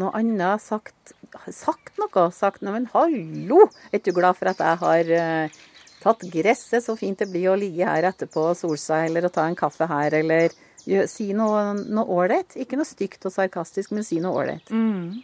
[0.00, 1.14] noe annet, sagt,
[1.54, 5.62] sagt noe, sagt noe, men hallo, er du glad for at jeg har uh,
[6.02, 9.32] tatt gresset så fint det blir å ligge her etterpå og sole seg, eller å
[9.32, 10.52] ta en kaffe her, eller
[10.84, 12.58] gjør, si noe ålreit?
[12.60, 14.74] Ikke noe stygt og sarkastisk, men si noe ålreit.
[14.74, 15.22] Mm.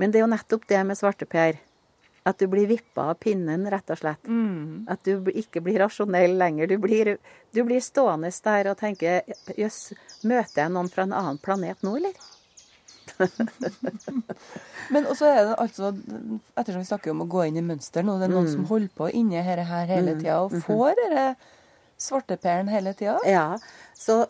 [0.00, 1.62] Men det er jo nettopp det med svarteper.
[2.26, 4.24] At du blir vippa av pinnen, rett og slett.
[4.28, 4.84] Mm.
[4.92, 6.66] At du ikke blir rasjonell lenger.
[6.68, 7.16] Du blir,
[7.54, 9.22] du blir stående der og tenke
[9.56, 9.92] Jøss,
[10.22, 12.12] møter jeg noen fra en annen planet nå, eller?
[14.90, 15.90] Men også er det altså,
[16.58, 18.52] ettersom vi snakker om å gå inn i mønster nå, det er noen Mm.
[18.52, 20.20] som holder på inni dette her hele Mm.
[20.20, 20.62] tida og Mhm.
[20.62, 21.36] får denne
[21.98, 23.18] svartepæren hele tida.
[23.26, 23.58] Ja,
[23.96, 24.26] så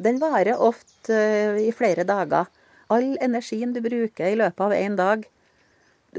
[0.00, 2.46] den varer ofte eh, i flere dager.
[2.90, 5.24] All energien du bruker i løpet av én dag,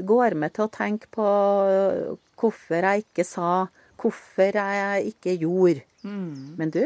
[0.06, 1.26] går med til å tenke på
[1.68, 3.52] eh, hvorfor jeg ikke sa,
[3.98, 5.84] hvorfor jeg ikke gjorde.
[6.02, 6.54] Mm.
[6.58, 6.82] Men du,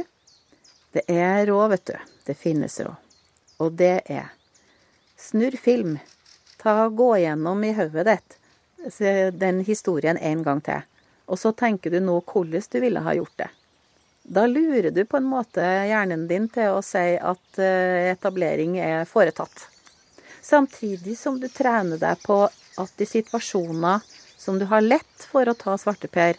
[0.97, 1.97] det er råd, vet du.
[2.27, 3.17] Det finnes råd.
[3.63, 4.31] Og det er
[5.21, 5.99] snurr film.
[6.63, 8.39] Ta Gå gjennom i hodet ditt
[9.39, 10.83] den historien en gang til.
[11.27, 13.49] Og så tenker du nå hvordan du ville ha gjort det.
[14.23, 19.05] Da lurer du på en måte hjernen din til å si at eh, etablering er
[19.09, 19.67] foretatt.
[20.43, 22.45] Samtidig som du trener deg på
[22.79, 24.01] at i situasjoner
[24.39, 26.39] som du har lett for å ta svarteper,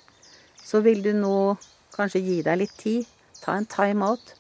[0.64, 1.58] så vil du nå
[1.96, 3.06] kanskje gi deg litt tid.
[3.44, 4.34] Ta en time-out.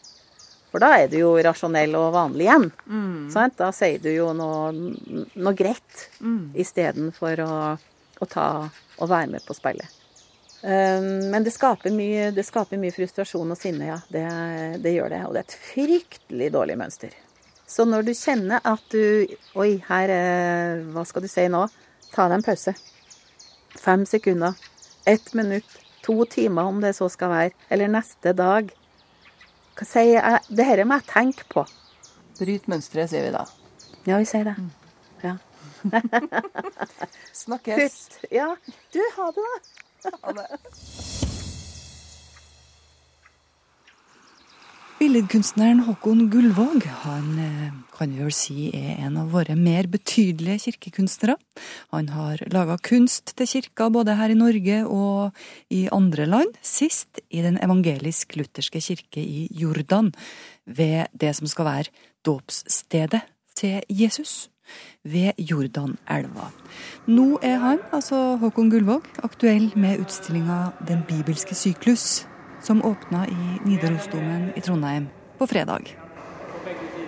[0.71, 2.69] For da er du jo rasjonell og vanlig igjen.
[2.89, 3.27] Mm.
[3.33, 3.57] Sant?
[3.59, 6.53] Da sier du jo noe, noe greit Mm.
[6.55, 7.57] istedenfor å,
[8.23, 8.47] å ta
[8.97, 9.99] og være med på spillet.
[10.63, 13.97] Um, men det skaper, mye, det skaper mye frustrasjon og sinne, ja.
[14.07, 14.23] Det,
[14.81, 15.21] det gjør det.
[15.27, 17.11] Og det er et fryktelig dårlig mønster.
[17.73, 19.25] Så når du kjenner at du
[19.57, 21.65] Oi, her er Hva skal du si nå?
[22.13, 22.75] Ta deg en pause.
[23.81, 24.53] Fem sekunder.
[25.09, 25.79] Ett minutt.
[26.03, 27.55] To timer, om det så skal være.
[27.73, 28.69] Eller neste dag.
[29.73, 30.43] Hva sier jeg?
[30.51, 31.65] Det dette må jeg tenke på.
[32.37, 33.47] Bryt mønsteret, sier vi da.
[34.05, 34.55] Ja, vi sier det.
[35.23, 35.37] Ja.
[37.43, 37.81] Snakkes.
[37.81, 38.31] Putt.
[38.35, 38.53] Ja.
[38.93, 40.17] Du, ha det, da.
[40.21, 41.22] Ha det.
[45.03, 50.69] Billedkunstneren Håkon Gullvåg han eh, kan vi vel si er en av våre mer betydelige
[50.69, 51.35] kirkekunstnere.
[51.91, 55.43] Han har laga kunst til kirka både her i Norge og
[55.75, 60.13] i andre land, sist i Den evangelisk-lutherske kirke i Jordan,
[60.63, 61.91] ved det som skal være
[62.23, 63.25] dåpsstedet
[63.59, 64.47] til Jesus,
[65.03, 66.53] ved Jordanelva.
[67.11, 72.23] Nå er han, altså Håkon Gullvåg, aktuell med utstillinga Den bibelske syklus,
[72.63, 75.07] som åpna i Nidarosdomen i Trondheim
[75.37, 75.81] på fredag.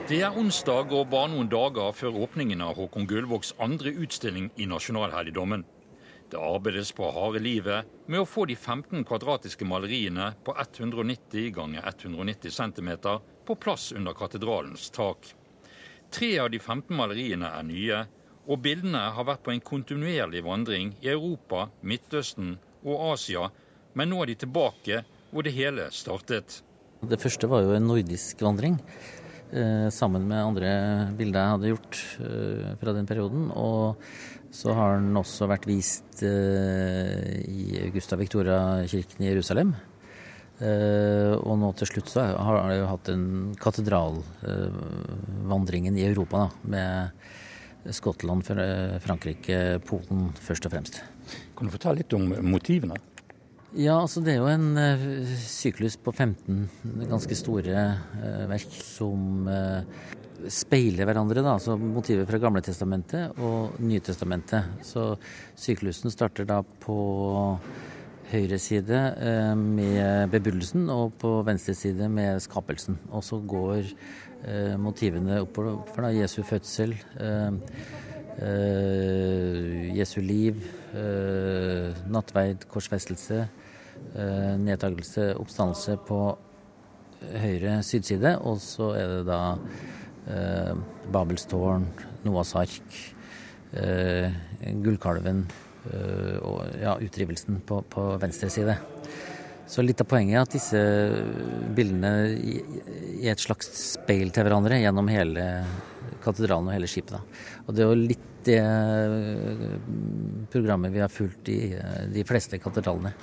[0.08, 4.68] Det er onsdag og bare noen dager før åpningen av Håkon Gullvågs andre utstilling i
[4.70, 5.64] Nasjonalhelligdommen.
[6.30, 11.88] Det arbeides på harde livet med å få de 15 kvadratiske maleriene på 190 ganger
[11.88, 12.92] 190 cm
[13.48, 15.32] på plass under katedralens tak.
[16.12, 18.04] Tre av de 15 maleriene er nye,
[18.46, 23.48] og bildene har vært på en kontinuerlig vandring i Europa, Midtøsten og Asia,
[23.96, 25.04] men nå er de tilbake
[25.36, 26.64] hvor det hele startet.
[27.04, 28.78] Det første var jo en nordisk vandring,
[29.52, 30.70] eh, sammen med andre
[31.18, 33.52] bilder jeg hadde gjort eh, fra den perioden.
[33.52, 34.00] Og
[34.56, 39.76] så har den også vært vist eh, i Augusta Victoria-kirken i Jerusalem.
[40.56, 47.12] og nå til slutt så har jeg jo hatt en katedralvandringen i Europa, da, med
[47.92, 48.48] Skottland,
[49.04, 51.04] Frankrike, Polen først og fremst.
[51.58, 52.96] Kan du fortelle litt om motivene?
[53.76, 56.62] Ja, altså det er jo en uh, syklus på 15
[57.10, 57.74] ganske store
[58.22, 59.84] uh, verk som uh,
[60.48, 61.44] speiler hverandre.
[61.44, 64.70] da, altså Motiver fra Gamle testamentet og Nytestamentet.
[64.80, 65.18] Så
[65.60, 66.96] syklusen starter da på
[68.32, 69.02] høyre side
[69.60, 72.98] med bebuddelsen og på venstre side med skapelsen.
[73.12, 73.92] Og så går
[74.82, 76.96] motivene oppover da Jesu fødsel.
[79.96, 80.60] Jesu liv,
[82.12, 83.46] nattverd, korsfestelse,
[84.16, 86.20] nedtakelse, oppstandelse på
[87.42, 88.36] høyre sydside.
[88.46, 89.42] Og så er det da
[90.32, 90.74] eh,
[91.14, 91.88] Babelstårn,
[92.26, 93.00] Noas ark,
[93.78, 94.36] eh,
[94.84, 98.78] Gullkalven eh, og ja, utrivelsen på, på, venstre side.
[99.66, 100.82] Så litt av poenget er at disse
[101.76, 105.46] bildene er et slags speil til hverandre gjennom hele
[106.22, 107.18] katedralen og hele skipet.
[107.18, 107.46] Da.
[107.66, 109.78] Og det er jo litt det eh,
[110.54, 113.14] programmet vi har fulgt i eh, de fleste katedralene.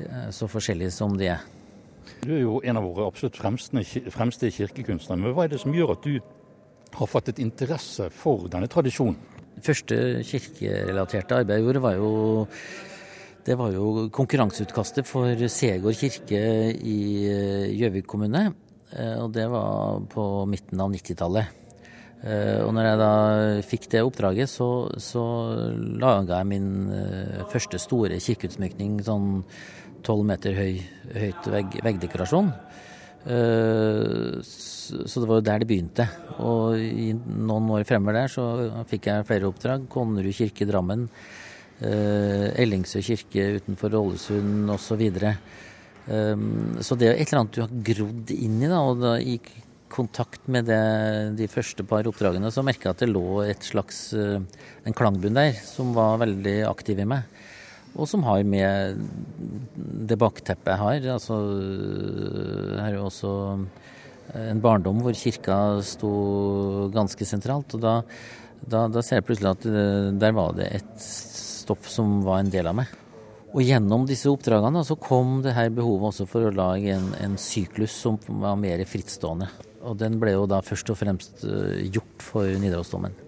[0.00, 1.42] Eh, så forskjellige som de er.
[2.22, 3.82] Du er jo en av våre absolutt fremste,
[4.14, 5.20] fremste kirkekunstnere.
[5.20, 6.16] Men hva er det som gjør at du
[6.92, 9.18] har fattet interesse for denne tradisjonen?
[9.52, 12.10] Det første kirkerelaterte arbeidet jeg gjorde, var jo
[13.42, 16.42] det var jo konkurranseutkastet for Segård kirke
[16.78, 18.52] i eh, Gjøvik kommune.
[18.94, 21.58] Eh, og det var på midten av 90-tallet.
[22.22, 23.14] Og når jeg da
[23.66, 24.66] fikk det oppdraget, så,
[25.02, 25.22] så
[25.98, 26.68] laga jeg min
[27.50, 29.40] første store kirkeutsmykning sånn
[30.06, 30.82] tolv meter høy,
[31.14, 32.52] høyt vegg, veggdekorasjon.
[33.22, 36.08] Uh, så det var jo der det begynte.
[36.42, 38.46] Og i noen år fremover der så
[38.90, 39.86] fikk jeg flere oppdrag.
[39.92, 41.06] Konnerud kirke Drammen,
[41.82, 45.04] uh, Ellingsø kirke utenfor Ålesund osv.
[46.02, 49.14] Um, så det er et eller annet du har grodd inn i, da, og da
[49.22, 49.38] i
[49.92, 50.82] kontakt med det,
[51.36, 55.58] de første par oppdragene så merka jeg at det lå et slags, en klangbunn der
[55.68, 57.41] som var veldig aktiv i meg
[57.92, 59.00] og som har med
[60.08, 61.08] det bakteppet her.
[61.14, 61.36] Altså,
[62.78, 63.32] her er jo også
[64.38, 66.12] en barndom hvor kirka sto
[66.94, 67.76] ganske sentralt.
[67.76, 67.94] Og da,
[68.64, 72.52] da, da ser jeg plutselig at eh, der var det et stoff som var en
[72.52, 72.94] del av meg.
[73.52, 77.36] Og gjennom disse oppdragene så kom det her behovet også for å lage en, en
[77.36, 79.50] syklus som var mer frittstående.
[79.84, 83.21] Og den ble jo da først og fremst eh, gjort for Nidarosdomen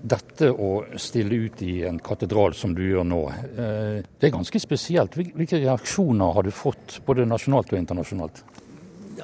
[0.00, 0.70] dette å
[1.00, 5.16] stille ut i en katedral som du gjør nå, eh, det er ganske spesielt.
[5.16, 8.42] Hvilke reaksjoner har du fått, både nasjonalt og internasjonalt?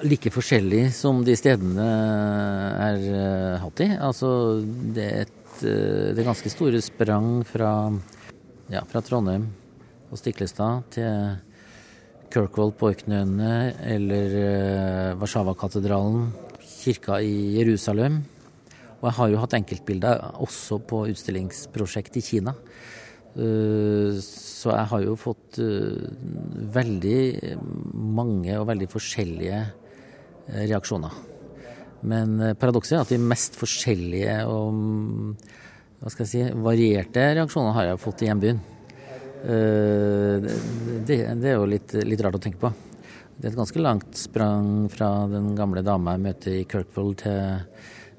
[0.04, 1.86] Like forskjellig som de stedene
[2.84, 3.88] er uh, hatt i.
[3.96, 4.28] Altså,
[4.92, 7.72] det er, et, det er ganske store sprang fra,
[8.68, 9.48] ja, fra Trondheim
[10.12, 11.38] og Stiklestad til
[12.34, 13.54] Kirkwall på Orknøyene
[13.96, 14.36] eller
[15.16, 16.28] Warszawa-katedralen,
[16.60, 18.20] kirka i Jerusalem.
[19.01, 22.55] Og jeg har jo hatt enkeltbilder også på utstillingsprosjekt i Kina.
[23.36, 26.07] Eh, så jeg har jo fått eh,
[26.72, 27.57] veldig
[28.16, 31.18] mange og veldig forskjellige eh, reaksjoner.
[32.07, 34.76] Men paradokset er at de mest forskjellige og
[35.97, 38.59] hva skal jeg si, varierte reaksjoner har jeg fått i hjembyen.
[39.47, 42.70] Det, det er jo litt, litt, rart å tenke på.
[43.36, 47.64] Det er et ganske langt sprang fra den gamle dama jeg møter i Kirkwood til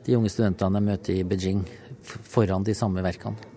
[0.08, 1.64] de unge studentene jeg møter i Beijing,
[2.08, 3.56] foran de samme verkene.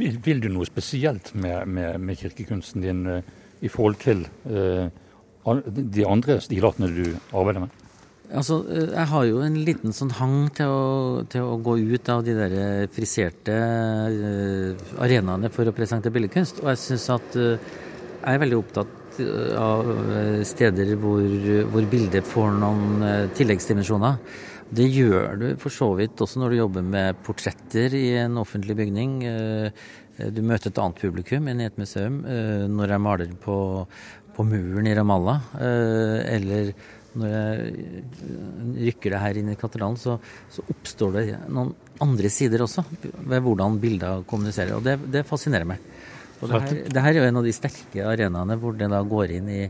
[0.00, 3.20] Vil, vil du noe spesielt med, med, med kirkekunsten din uh,
[3.60, 4.88] i forhold til uh,
[5.68, 7.04] de andre stilartene du
[7.36, 7.76] arbeider med?
[8.30, 10.84] Altså, eh, jeg har jo en liten sånn hang til å,
[11.30, 12.54] til å gå ut av de der
[12.94, 16.62] friserte uh, arenaene for å presentere billedkunst.
[16.64, 18.96] Og jeg syns at jeg er veldig opptatt
[19.58, 19.88] av
[20.48, 21.24] steder hvor,
[21.72, 23.02] hvor bildet får noen
[23.36, 24.20] tilleggsdimensjoner.
[24.70, 28.76] Det gjør du for så vidt også når du jobber med portretter i en offentlig
[28.78, 29.16] bygning.
[29.26, 32.20] Eh, du møter et annet publikum enn i et museum.
[32.22, 33.58] Eh, når jeg maler på,
[34.36, 36.72] på muren i Ramallah, eh, eller
[37.18, 38.02] når jeg
[38.86, 40.14] rykker det her inn i katedralen, så,
[40.52, 41.72] så, oppstår det noen
[42.04, 44.76] andre sider også ved hvordan bilder kommuniserer.
[44.78, 45.82] Og det, det fascinerer meg.
[46.40, 49.02] Og det her, det her er jo en av de sterke arenaene hvor det da
[49.02, 49.64] går inn i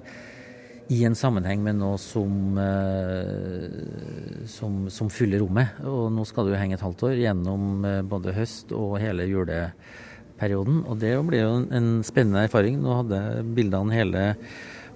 [0.90, 5.78] i en sammenheng med noe som, eh, som, som, fyller rommet.
[5.86, 9.28] Og nå skal det jo henge et halvt år gjennom eh, både høst og hele
[9.30, 10.82] juleperioden.
[10.90, 12.80] Og det blir jo en spennende erfaring.
[12.82, 13.20] Nå hadde
[13.54, 14.24] bildene hele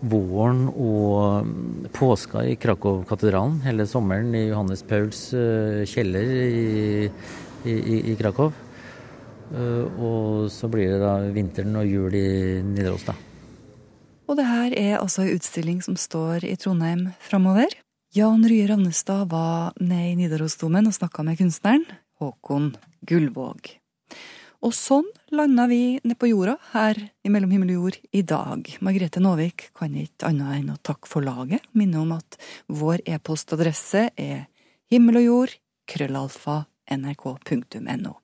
[0.05, 3.61] våren og mm, påska i Krakow-katedralen.
[3.64, 7.07] Hele sommeren i Johannes Pauls eh, kjeller i,
[7.70, 8.51] i, i Krakow.
[9.55, 12.26] Og så blir det da vinteren og jul i
[12.64, 13.14] Nidaros, da.
[14.25, 17.68] Og det her er altså ei utstilling som står i Trondheim framover.
[18.16, 21.85] Jan Rye Ravnestad var nede i Nidarosdomen og snakka med kunstneren
[22.22, 22.70] Håkon
[23.05, 23.75] Gullvåg.
[24.64, 25.05] Og sånn
[25.35, 28.70] landa vi nede på jorda her i Mellom himmel og jord i dag.
[28.81, 31.66] Margrethe Nåvik kan ikke annet enn å takke for laget.
[31.77, 32.41] Minne om at
[32.72, 34.47] vår e-postadresse er
[34.89, 35.57] himmel og jord,
[35.91, 36.62] krøllalfa,
[36.97, 38.24] nrk.no.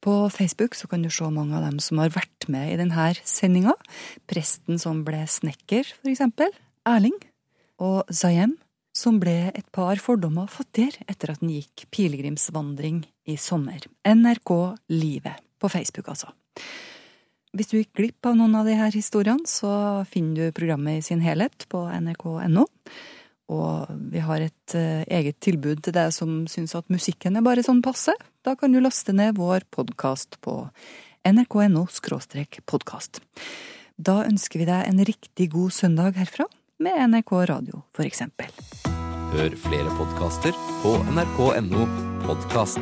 [0.00, 3.10] På Facebook så kan du se mange av dem som har vært med i denne
[3.20, 3.74] sendinga.
[4.30, 6.52] Presten som ble snekker, for eksempel.
[6.88, 7.18] Erling.
[7.80, 8.56] Og Zayem,
[8.96, 13.84] som ble et par fordommer fattigere etter at han gikk pilegrimsvandring i sommer.
[14.08, 14.56] NRK
[14.92, 16.32] Livet på Facebook, altså.
[17.52, 19.70] Hvis du gikk glipp av noen av disse historiene, så
[20.08, 22.66] finner du programmet i sin helhet på nrk.no.
[23.50, 27.64] Og vi har et uh, eget tilbud til deg som syns at musikken er bare
[27.66, 28.14] sånn passe.
[28.46, 30.62] Da kan du laste ned vår podkast på
[31.26, 31.84] nrk.no
[32.70, 33.20] podkast.
[34.00, 36.46] Da ønsker vi deg en riktig god søndag herfra,
[36.80, 38.48] med NRK Radio, for eksempel.
[39.34, 41.84] Hør flere podkaster på nrk.no
[42.24, 42.80] podkast.